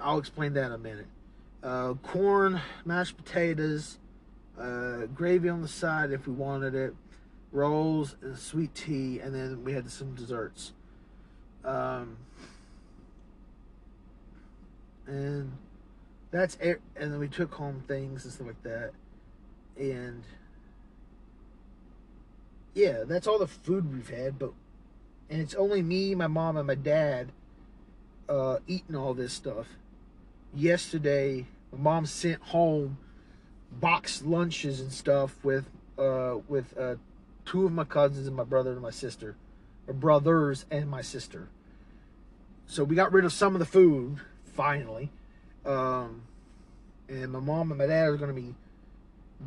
I'll 0.00 0.18
explain 0.18 0.52
that 0.54 0.66
in 0.66 0.72
a 0.72 0.78
minute. 0.78 1.06
Uh, 1.62 1.94
corn, 2.02 2.60
mashed 2.84 3.16
potatoes, 3.16 3.98
uh, 4.58 5.06
gravy 5.06 5.48
on 5.48 5.62
the 5.62 5.68
side 5.68 6.12
if 6.12 6.26
we 6.26 6.32
wanted 6.32 6.74
it, 6.74 6.94
rolls, 7.52 8.16
and 8.22 8.38
sweet 8.38 8.74
tea, 8.74 9.18
and 9.20 9.34
then 9.34 9.64
we 9.64 9.72
had 9.72 9.90
some 9.90 10.14
desserts. 10.14 10.72
Um, 11.64 12.16
and 15.06 15.52
that's 16.30 16.56
and 16.60 16.78
then 16.96 17.18
we 17.18 17.28
took 17.28 17.54
home 17.54 17.82
things 17.88 18.24
and 18.24 18.32
stuff 18.32 18.46
like 18.46 18.62
that, 18.62 18.92
and 19.76 20.22
yeah, 22.74 23.04
that's 23.04 23.26
all 23.26 23.38
the 23.38 23.48
food 23.48 23.92
we've 23.92 24.10
had. 24.10 24.38
But 24.38 24.52
and 25.28 25.40
it's 25.40 25.54
only 25.54 25.82
me, 25.82 26.14
my 26.14 26.26
mom, 26.26 26.56
and 26.56 26.66
my 26.66 26.74
dad 26.74 27.32
uh, 28.28 28.58
eating 28.66 28.94
all 28.94 29.14
this 29.14 29.32
stuff. 29.32 29.66
Yesterday, 30.54 31.46
my 31.72 31.78
mom 31.78 32.06
sent 32.06 32.40
home 32.42 32.98
boxed 33.70 34.24
lunches 34.24 34.80
and 34.80 34.92
stuff 34.92 35.44
with 35.44 35.66
uh, 35.98 36.36
with 36.48 36.76
uh, 36.78 36.96
two 37.44 37.66
of 37.66 37.72
my 37.72 37.84
cousins 37.84 38.26
and 38.26 38.36
my 38.36 38.44
brother 38.44 38.72
and 38.72 38.80
my 38.80 38.90
sister, 38.90 39.36
or 39.86 39.94
brothers 39.94 40.64
and 40.70 40.88
my 40.88 41.02
sister. 41.02 41.48
So 42.66 42.84
we 42.84 42.94
got 42.96 43.12
rid 43.12 43.24
of 43.24 43.32
some 43.32 43.54
of 43.54 43.58
the 43.58 43.66
food 43.66 44.18
finally, 44.44 45.10
um, 45.64 46.22
and 47.08 47.32
my 47.32 47.40
mom 47.40 47.70
and 47.70 47.78
my 47.78 47.86
dad 47.86 48.08
are 48.08 48.16
going 48.16 48.34
to 48.34 48.40
be 48.40 48.54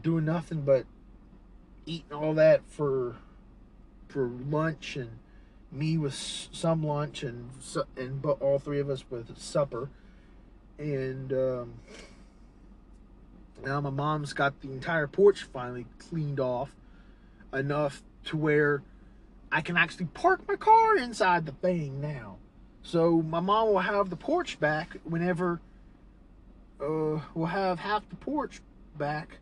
doing 0.02 0.26
nothing 0.26 0.62
but 0.62 0.86
eating 1.86 2.14
all 2.14 2.34
that 2.36 2.62
for 2.68 3.18
for 4.08 4.28
lunch 4.28 4.96
and 4.96 5.20
me 5.72 5.98
with 5.98 6.14
some 6.14 6.84
lunch 6.84 7.24
and 7.24 7.50
and 7.96 8.22
but 8.22 8.42
all 8.42 8.60
three 8.60 8.80
of 8.80 8.90
us 8.90 9.06
with 9.10 9.38
supper 9.38 9.90
and 10.78 11.32
um, 11.34 11.74
now 13.64 13.82
my 13.82 13.90
mom's 13.90 14.34
got 14.34 14.60
the 14.62 14.72
entire 14.72 15.08
porch 15.08 15.44
finally 15.44 15.86
cleaned 16.00 16.40
off 16.40 16.76
enough 17.54 18.02
to 18.26 18.38
where 18.38 18.84
I 19.52 19.62
can 19.62 19.78
actually 19.78 20.06
park 20.08 20.48
my 20.48 20.56
car 20.56 20.98
inside 20.98 21.46
the 21.46 21.52
thing 21.52 22.00
now. 22.00 22.38
So 22.84 23.22
my 23.22 23.40
mom 23.40 23.70
will 23.70 23.80
have 23.80 24.10
the 24.10 24.16
porch 24.16 24.60
back 24.60 24.98
whenever 25.04 25.60
uh, 26.82 27.20
we'll 27.36 27.48
have 27.48 27.80
half 27.80 28.08
the 28.10 28.16
porch 28.16 28.62
back. 28.98 29.38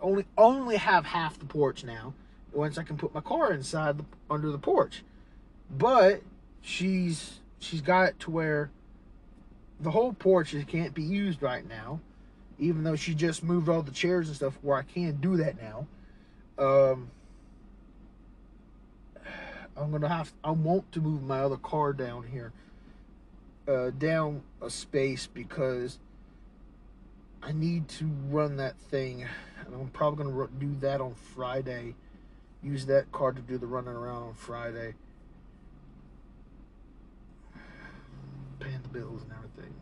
Only 0.00 0.26
only 0.36 0.76
have 0.76 1.06
half 1.06 1.38
the 1.38 1.44
porch 1.44 1.84
now. 1.84 2.14
Once 2.52 2.76
I 2.76 2.82
can 2.82 2.96
put 2.96 3.14
my 3.14 3.20
car 3.20 3.52
inside 3.52 3.98
the, 3.98 4.04
under 4.30 4.50
the 4.50 4.58
porch, 4.58 5.02
but 5.70 6.22
she's 6.60 7.40
she's 7.58 7.80
got 7.80 8.08
it 8.08 8.20
to 8.20 8.30
where 8.30 8.70
the 9.82 9.90
whole 9.90 10.12
porch 10.12 10.54
can't 10.68 10.94
be 10.94 11.02
used 11.02 11.42
right 11.42 11.68
now, 11.68 12.00
even 12.58 12.84
though 12.84 12.96
she 12.96 13.14
just 13.14 13.42
moved 13.42 13.68
all 13.68 13.82
the 13.82 13.90
chairs 13.90 14.28
and 14.28 14.36
stuff 14.36 14.56
where 14.62 14.78
I 14.78 14.82
can't 14.82 15.20
do 15.20 15.36
that 15.38 15.60
now. 15.60 15.86
Um, 16.58 17.10
I'm 19.76 19.90
gonna 19.90 20.08
have 20.08 20.32
I 20.44 20.50
want 20.52 20.90
to 20.92 21.00
move 21.00 21.22
my 21.22 21.40
other 21.40 21.56
car 21.56 21.92
down 21.92 22.24
here, 22.24 22.52
uh, 23.66 23.90
down 23.90 24.42
a 24.60 24.70
space 24.70 25.26
because 25.26 25.98
I 27.42 27.52
need 27.52 27.88
to 27.88 28.04
run 28.28 28.56
that 28.58 28.78
thing, 28.78 29.22
and 29.64 29.74
I'm 29.74 29.88
probably 29.88 30.24
gonna 30.24 30.48
do 30.58 30.74
that 30.80 31.00
on 31.00 31.14
Friday. 31.14 31.94
Use 32.62 32.86
that 32.86 33.10
car 33.10 33.32
to 33.32 33.40
do 33.40 33.58
the 33.58 33.66
running 33.66 33.94
around 33.94 34.22
on 34.22 34.34
Friday. 34.34 34.94
Paying 38.62 38.82
the 38.82 38.88
bills 38.88 39.22
and 39.22 39.32
everything. 39.32 39.74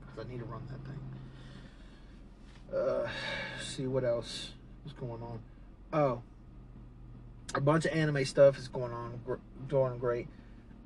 Because 0.00 0.24
I 0.24 0.30
need 0.30 0.38
to 0.38 0.44
run 0.44 0.62
that 0.68 0.80
thing. 0.86 1.00
Uh, 2.78 3.08
see 3.62 3.86
what 3.86 4.04
else 4.04 4.52
is 4.86 4.92
going 4.92 5.22
on. 5.22 5.40
Oh, 5.92 6.22
a 7.54 7.60
bunch 7.60 7.84
of 7.84 7.92
anime 7.92 8.24
stuff 8.24 8.58
is 8.58 8.68
going 8.68 8.92
on, 8.92 9.20
going 9.68 9.98
great. 9.98 10.28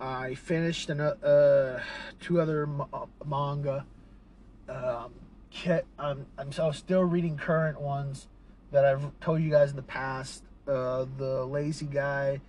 I 0.01 0.35
finished 0.35 0.91
an, 0.91 1.01
uh, 1.01 1.81
two 2.21 2.41
other 2.41 2.69
manga. 3.25 3.85
Um, 4.69 5.13
I'm, 5.99 6.27
I'm 6.39 6.53
still 6.73 7.05
reading 7.05 7.37
current 7.37 7.81
ones 7.81 8.29
that 8.73 8.85
I've 8.85 9.19
told 9.21 9.41
you 9.43 9.51
guys 9.51 9.71
in 9.71 9.77
the 9.77 9.83
past. 9.83 10.43
Uh, 10.67 11.05
the 11.19 11.45
lazy 11.45 11.87
guy, 11.87 12.41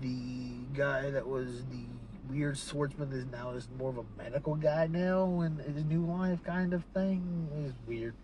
the 0.00 0.50
guy 0.74 1.10
that 1.10 1.26
was 1.26 1.64
the 1.70 1.86
weird 2.32 2.56
swordsman 2.56 3.12
is 3.12 3.26
now 3.26 3.50
is 3.50 3.68
more 3.78 3.90
of 3.90 3.98
a 3.98 4.04
medical 4.16 4.54
guy 4.54 4.86
now 4.86 5.40
and 5.40 5.60
his 5.60 5.84
new 5.84 6.04
life 6.06 6.42
kind 6.44 6.72
of 6.72 6.84
thing. 6.94 7.48
Is 7.64 7.74
weird. 7.86 8.14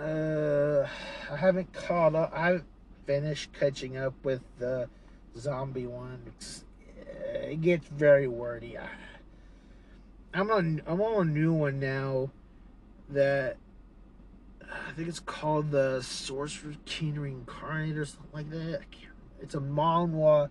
Uh, 0.00 0.88
I 1.30 1.36
haven't 1.36 1.72
caught 1.72 2.14
up. 2.14 2.32
I 2.34 2.46
haven't 2.46 2.64
finished 3.06 3.52
catching 3.52 3.96
up 3.96 4.14
with 4.24 4.40
the 4.58 4.88
zombie 5.36 5.86
one. 5.86 6.22
It's, 6.26 6.64
it 7.34 7.60
gets 7.60 7.86
very 7.88 8.26
wordy. 8.26 8.76
I'm 10.32 10.50
on 10.50 10.82
I'm 10.86 11.00
on 11.00 11.28
a 11.28 11.30
new 11.30 11.52
one 11.52 11.78
now 11.78 12.30
that 13.10 13.56
I 14.62 14.92
think 14.92 15.08
it's 15.08 15.20
called 15.20 15.70
the 15.70 16.00
Sorcerer's 16.00 16.76
King 16.86 17.20
Reincarnate 17.20 17.96
or 17.96 18.06
something 18.06 18.30
like 18.32 18.50
that. 18.50 18.80
It's 19.40 19.54
a 19.54 19.60
manhwa, 19.60 20.48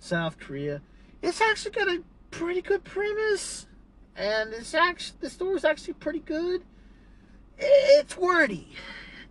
South 0.00 0.38
Korea. 0.38 0.82
It's 1.22 1.40
actually 1.40 1.72
got 1.72 1.88
a 1.88 2.02
pretty 2.30 2.62
good 2.62 2.84
premise, 2.84 3.66
and 4.14 4.52
it's 4.52 4.74
actually 4.74 5.18
the 5.20 5.30
story's 5.30 5.64
actually 5.64 5.94
pretty 5.94 6.20
good. 6.20 6.62
It's 7.58 8.16
wordy. 8.16 8.68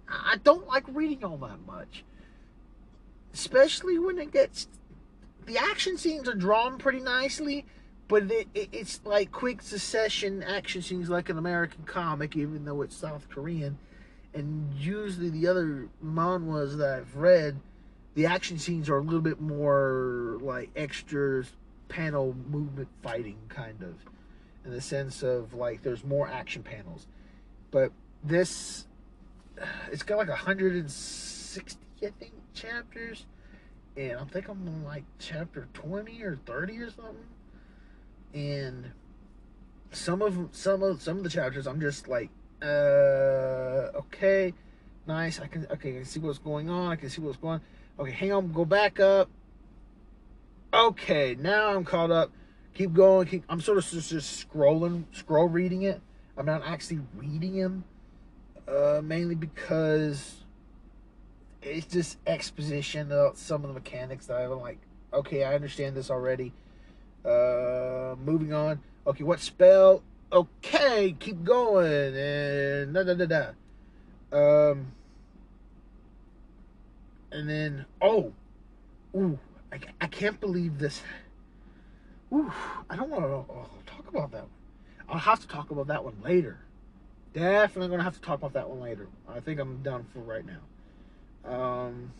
I 0.08 0.38
don't 0.44 0.68
like 0.68 0.84
reading 0.88 1.24
all 1.24 1.38
that 1.38 1.66
much, 1.66 2.04
especially 3.34 4.00
when 4.00 4.18
it 4.18 4.32
gets. 4.32 4.68
The 5.46 5.58
action 5.58 5.98
scenes 5.98 6.28
are 6.28 6.34
drawn 6.34 6.80
pretty 6.80 7.00
nicely, 7.00 7.66
but 8.08 8.24
it, 8.32 8.48
it, 8.56 8.70
it's 8.72 9.00
like 9.06 9.32
quick 9.32 9.62
succession 9.62 10.42
action 10.42 10.82
scenes 10.82 11.10
like 11.10 11.30
an 11.30 11.38
American 11.38 11.84
comic, 11.84 12.36
even 12.36 12.66
though 12.66 12.82
it's 12.82 12.96
South 12.96 13.30
Korean. 13.30 13.78
And 14.34 14.74
usually 14.74 15.30
the 15.30 15.48
other 15.48 15.88
manhwas 16.04 16.78
that 16.78 17.00
I've 17.00 17.16
read, 17.16 17.60
the 18.16 18.26
action 18.26 18.58
scenes 18.58 18.90
are 18.90 18.98
a 18.98 19.02
little 19.02 19.22
bit 19.22 19.40
more 19.40 20.38
like 20.42 20.72
extra 20.76 21.46
panel 21.88 22.36
movement 22.50 22.88
fighting, 23.02 23.38
kind 23.50 23.82
of, 23.82 23.96
in 24.66 24.72
the 24.72 24.82
sense 24.82 25.24
of 25.24 25.54
like 25.54 25.82
there's 25.82 26.04
more 26.04 26.28
action 26.28 26.64
panels. 26.64 27.08
But 27.72 27.92
this, 28.24 28.86
it's 29.92 30.04
got 30.04 30.18
like 30.18 30.30
160, 30.30 31.80
I 32.02 32.10
think, 32.20 32.34
chapters. 32.54 33.26
And 33.98 34.20
I 34.20 34.24
think 34.26 34.50
I'm 34.50 34.68
on 34.68 34.84
like 34.84 35.06
chapter 35.20 35.68
20 35.74 36.22
or 36.22 36.38
30 36.46 36.80
or 36.80 36.90
something 36.90 37.26
and 38.36 38.92
some 39.92 40.22
of 40.22 40.50
some 40.52 40.84
of 40.84 41.02
some 41.02 41.18
of 41.18 41.24
the 41.24 41.30
chapters 41.30 41.66
I'm 41.66 41.80
just 41.80 42.08
like, 42.08 42.30
uh, 42.62 43.96
okay, 43.96 44.54
nice. 45.08 45.40
I 45.40 45.48
can 45.48 45.66
okay, 45.72 45.92
I 45.92 45.94
can 45.94 46.06
see 46.06 46.20
what's 46.20 46.38
going 46.38 46.70
on. 46.70 46.92
I 46.92 46.98
can 46.98 47.10
see 47.10 47.22
what's 47.22 47.38
going. 47.38 47.56
on. 47.56 47.62
Okay, 47.98 48.12
hang 48.12 48.34
on, 48.34 48.52
go 48.52 48.66
back 48.66 49.00
up. 49.00 49.30
Okay, 50.76 51.38
now 51.40 51.70
I'm 51.70 51.86
caught 51.86 52.12
up. 52.12 52.32
Keep 52.74 52.94
going. 52.94 53.28
Keep, 53.28 53.44
I'm 53.48 53.62
sort 53.62 53.78
of 53.78 53.86
just, 53.86 54.10
just 54.10 54.50
scrolling, 54.50 55.06
scroll 55.14 55.48
reading 55.48 55.84
it. 55.84 56.02
I'm 56.38 56.46
not 56.46 56.64
actually 56.66 57.00
reading 57.16 57.54
him, 57.54 57.86
uh, 58.68 59.00
mainly 59.02 59.36
because 59.36 60.44
it's 61.62 61.86
just 61.86 62.18
exposition 62.28 63.12
of 63.14 63.38
some 63.38 63.64
of 63.64 63.70
the 63.70 63.74
mechanics 63.74 64.26
that 64.26 64.42
I'm 64.42 64.60
like, 64.60 64.80
okay, 65.14 65.46
I 65.46 65.56
understand 65.56 65.96
this 65.96 66.12
already. 66.12 66.52
Uh, 67.24 68.16
moving 68.24 68.52
on. 68.52 68.82
Okay, 69.08 69.24
what 69.24 69.40
spell? 69.40 70.04
okay, 70.32 71.16
keep 71.20 71.44
going, 71.44 72.16
and 72.16 72.94
da 72.94 73.04
da 73.04 73.14
da 73.14 73.26
da. 73.26 73.48
Um, 74.32 74.92
and 77.32 77.50
then 77.50 77.86
oh, 78.02 78.34
ooh, 79.16 79.40
I, 79.76 80.06
I 80.06 80.08
can't 80.08 80.40
believe 80.40 80.80
this. 80.80 81.02
Ooh, 82.34 82.52
I 82.90 82.96
don't 82.96 83.10
want 83.10 83.24
to 83.24 83.30
oh, 83.30 83.68
talk 83.86 84.08
about 84.08 84.32
that 84.32 84.42
one. 84.42 84.50
I'll 85.10 85.20
have 85.20 85.40
to 85.42 85.48
talk 85.48 85.72
about 85.72 85.88
that 85.88 86.04
one 86.04 86.16
later. 86.24 86.60
Definitely 87.34 87.90
gonna 87.90 88.04
have 88.04 88.16
to 88.16 88.22
talk 88.22 88.40
about 88.40 88.54
that 88.54 88.70
one 88.70 88.80
later. 88.80 89.08
I 89.28 89.42
think 89.42 89.60
I'm 89.60 89.84
done 89.84 90.06
for 90.14 90.20
right 90.20 90.44
now. 90.46 91.52
Um, 91.52 92.14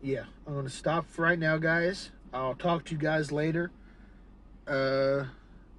yeah, 0.00 0.24
I'm 0.46 0.54
gonna 0.54 0.70
stop 0.70 1.10
for 1.10 1.22
right 1.22 1.38
now, 1.38 1.58
guys. 1.58 2.10
I'll 2.32 2.54
talk 2.54 2.84
to 2.86 2.92
you 2.92 2.98
guys 2.98 3.32
later. 3.32 3.72
Uh, 4.66 5.24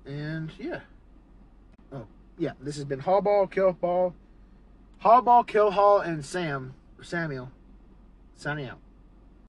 and 0.05 0.51
yeah. 0.59 0.81
Oh, 1.93 2.05
yeah. 2.37 2.51
This 2.59 2.75
has 2.75 2.85
been 2.85 3.01
Hallball, 3.01 3.49
Killball, 3.49 4.13
Hallball, 5.03 5.47
Killhall, 5.47 6.05
and 6.05 6.25
Sam, 6.25 6.73
Samuel, 7.01 7.49
signing 8.35 8.67
out. 8.67 8.79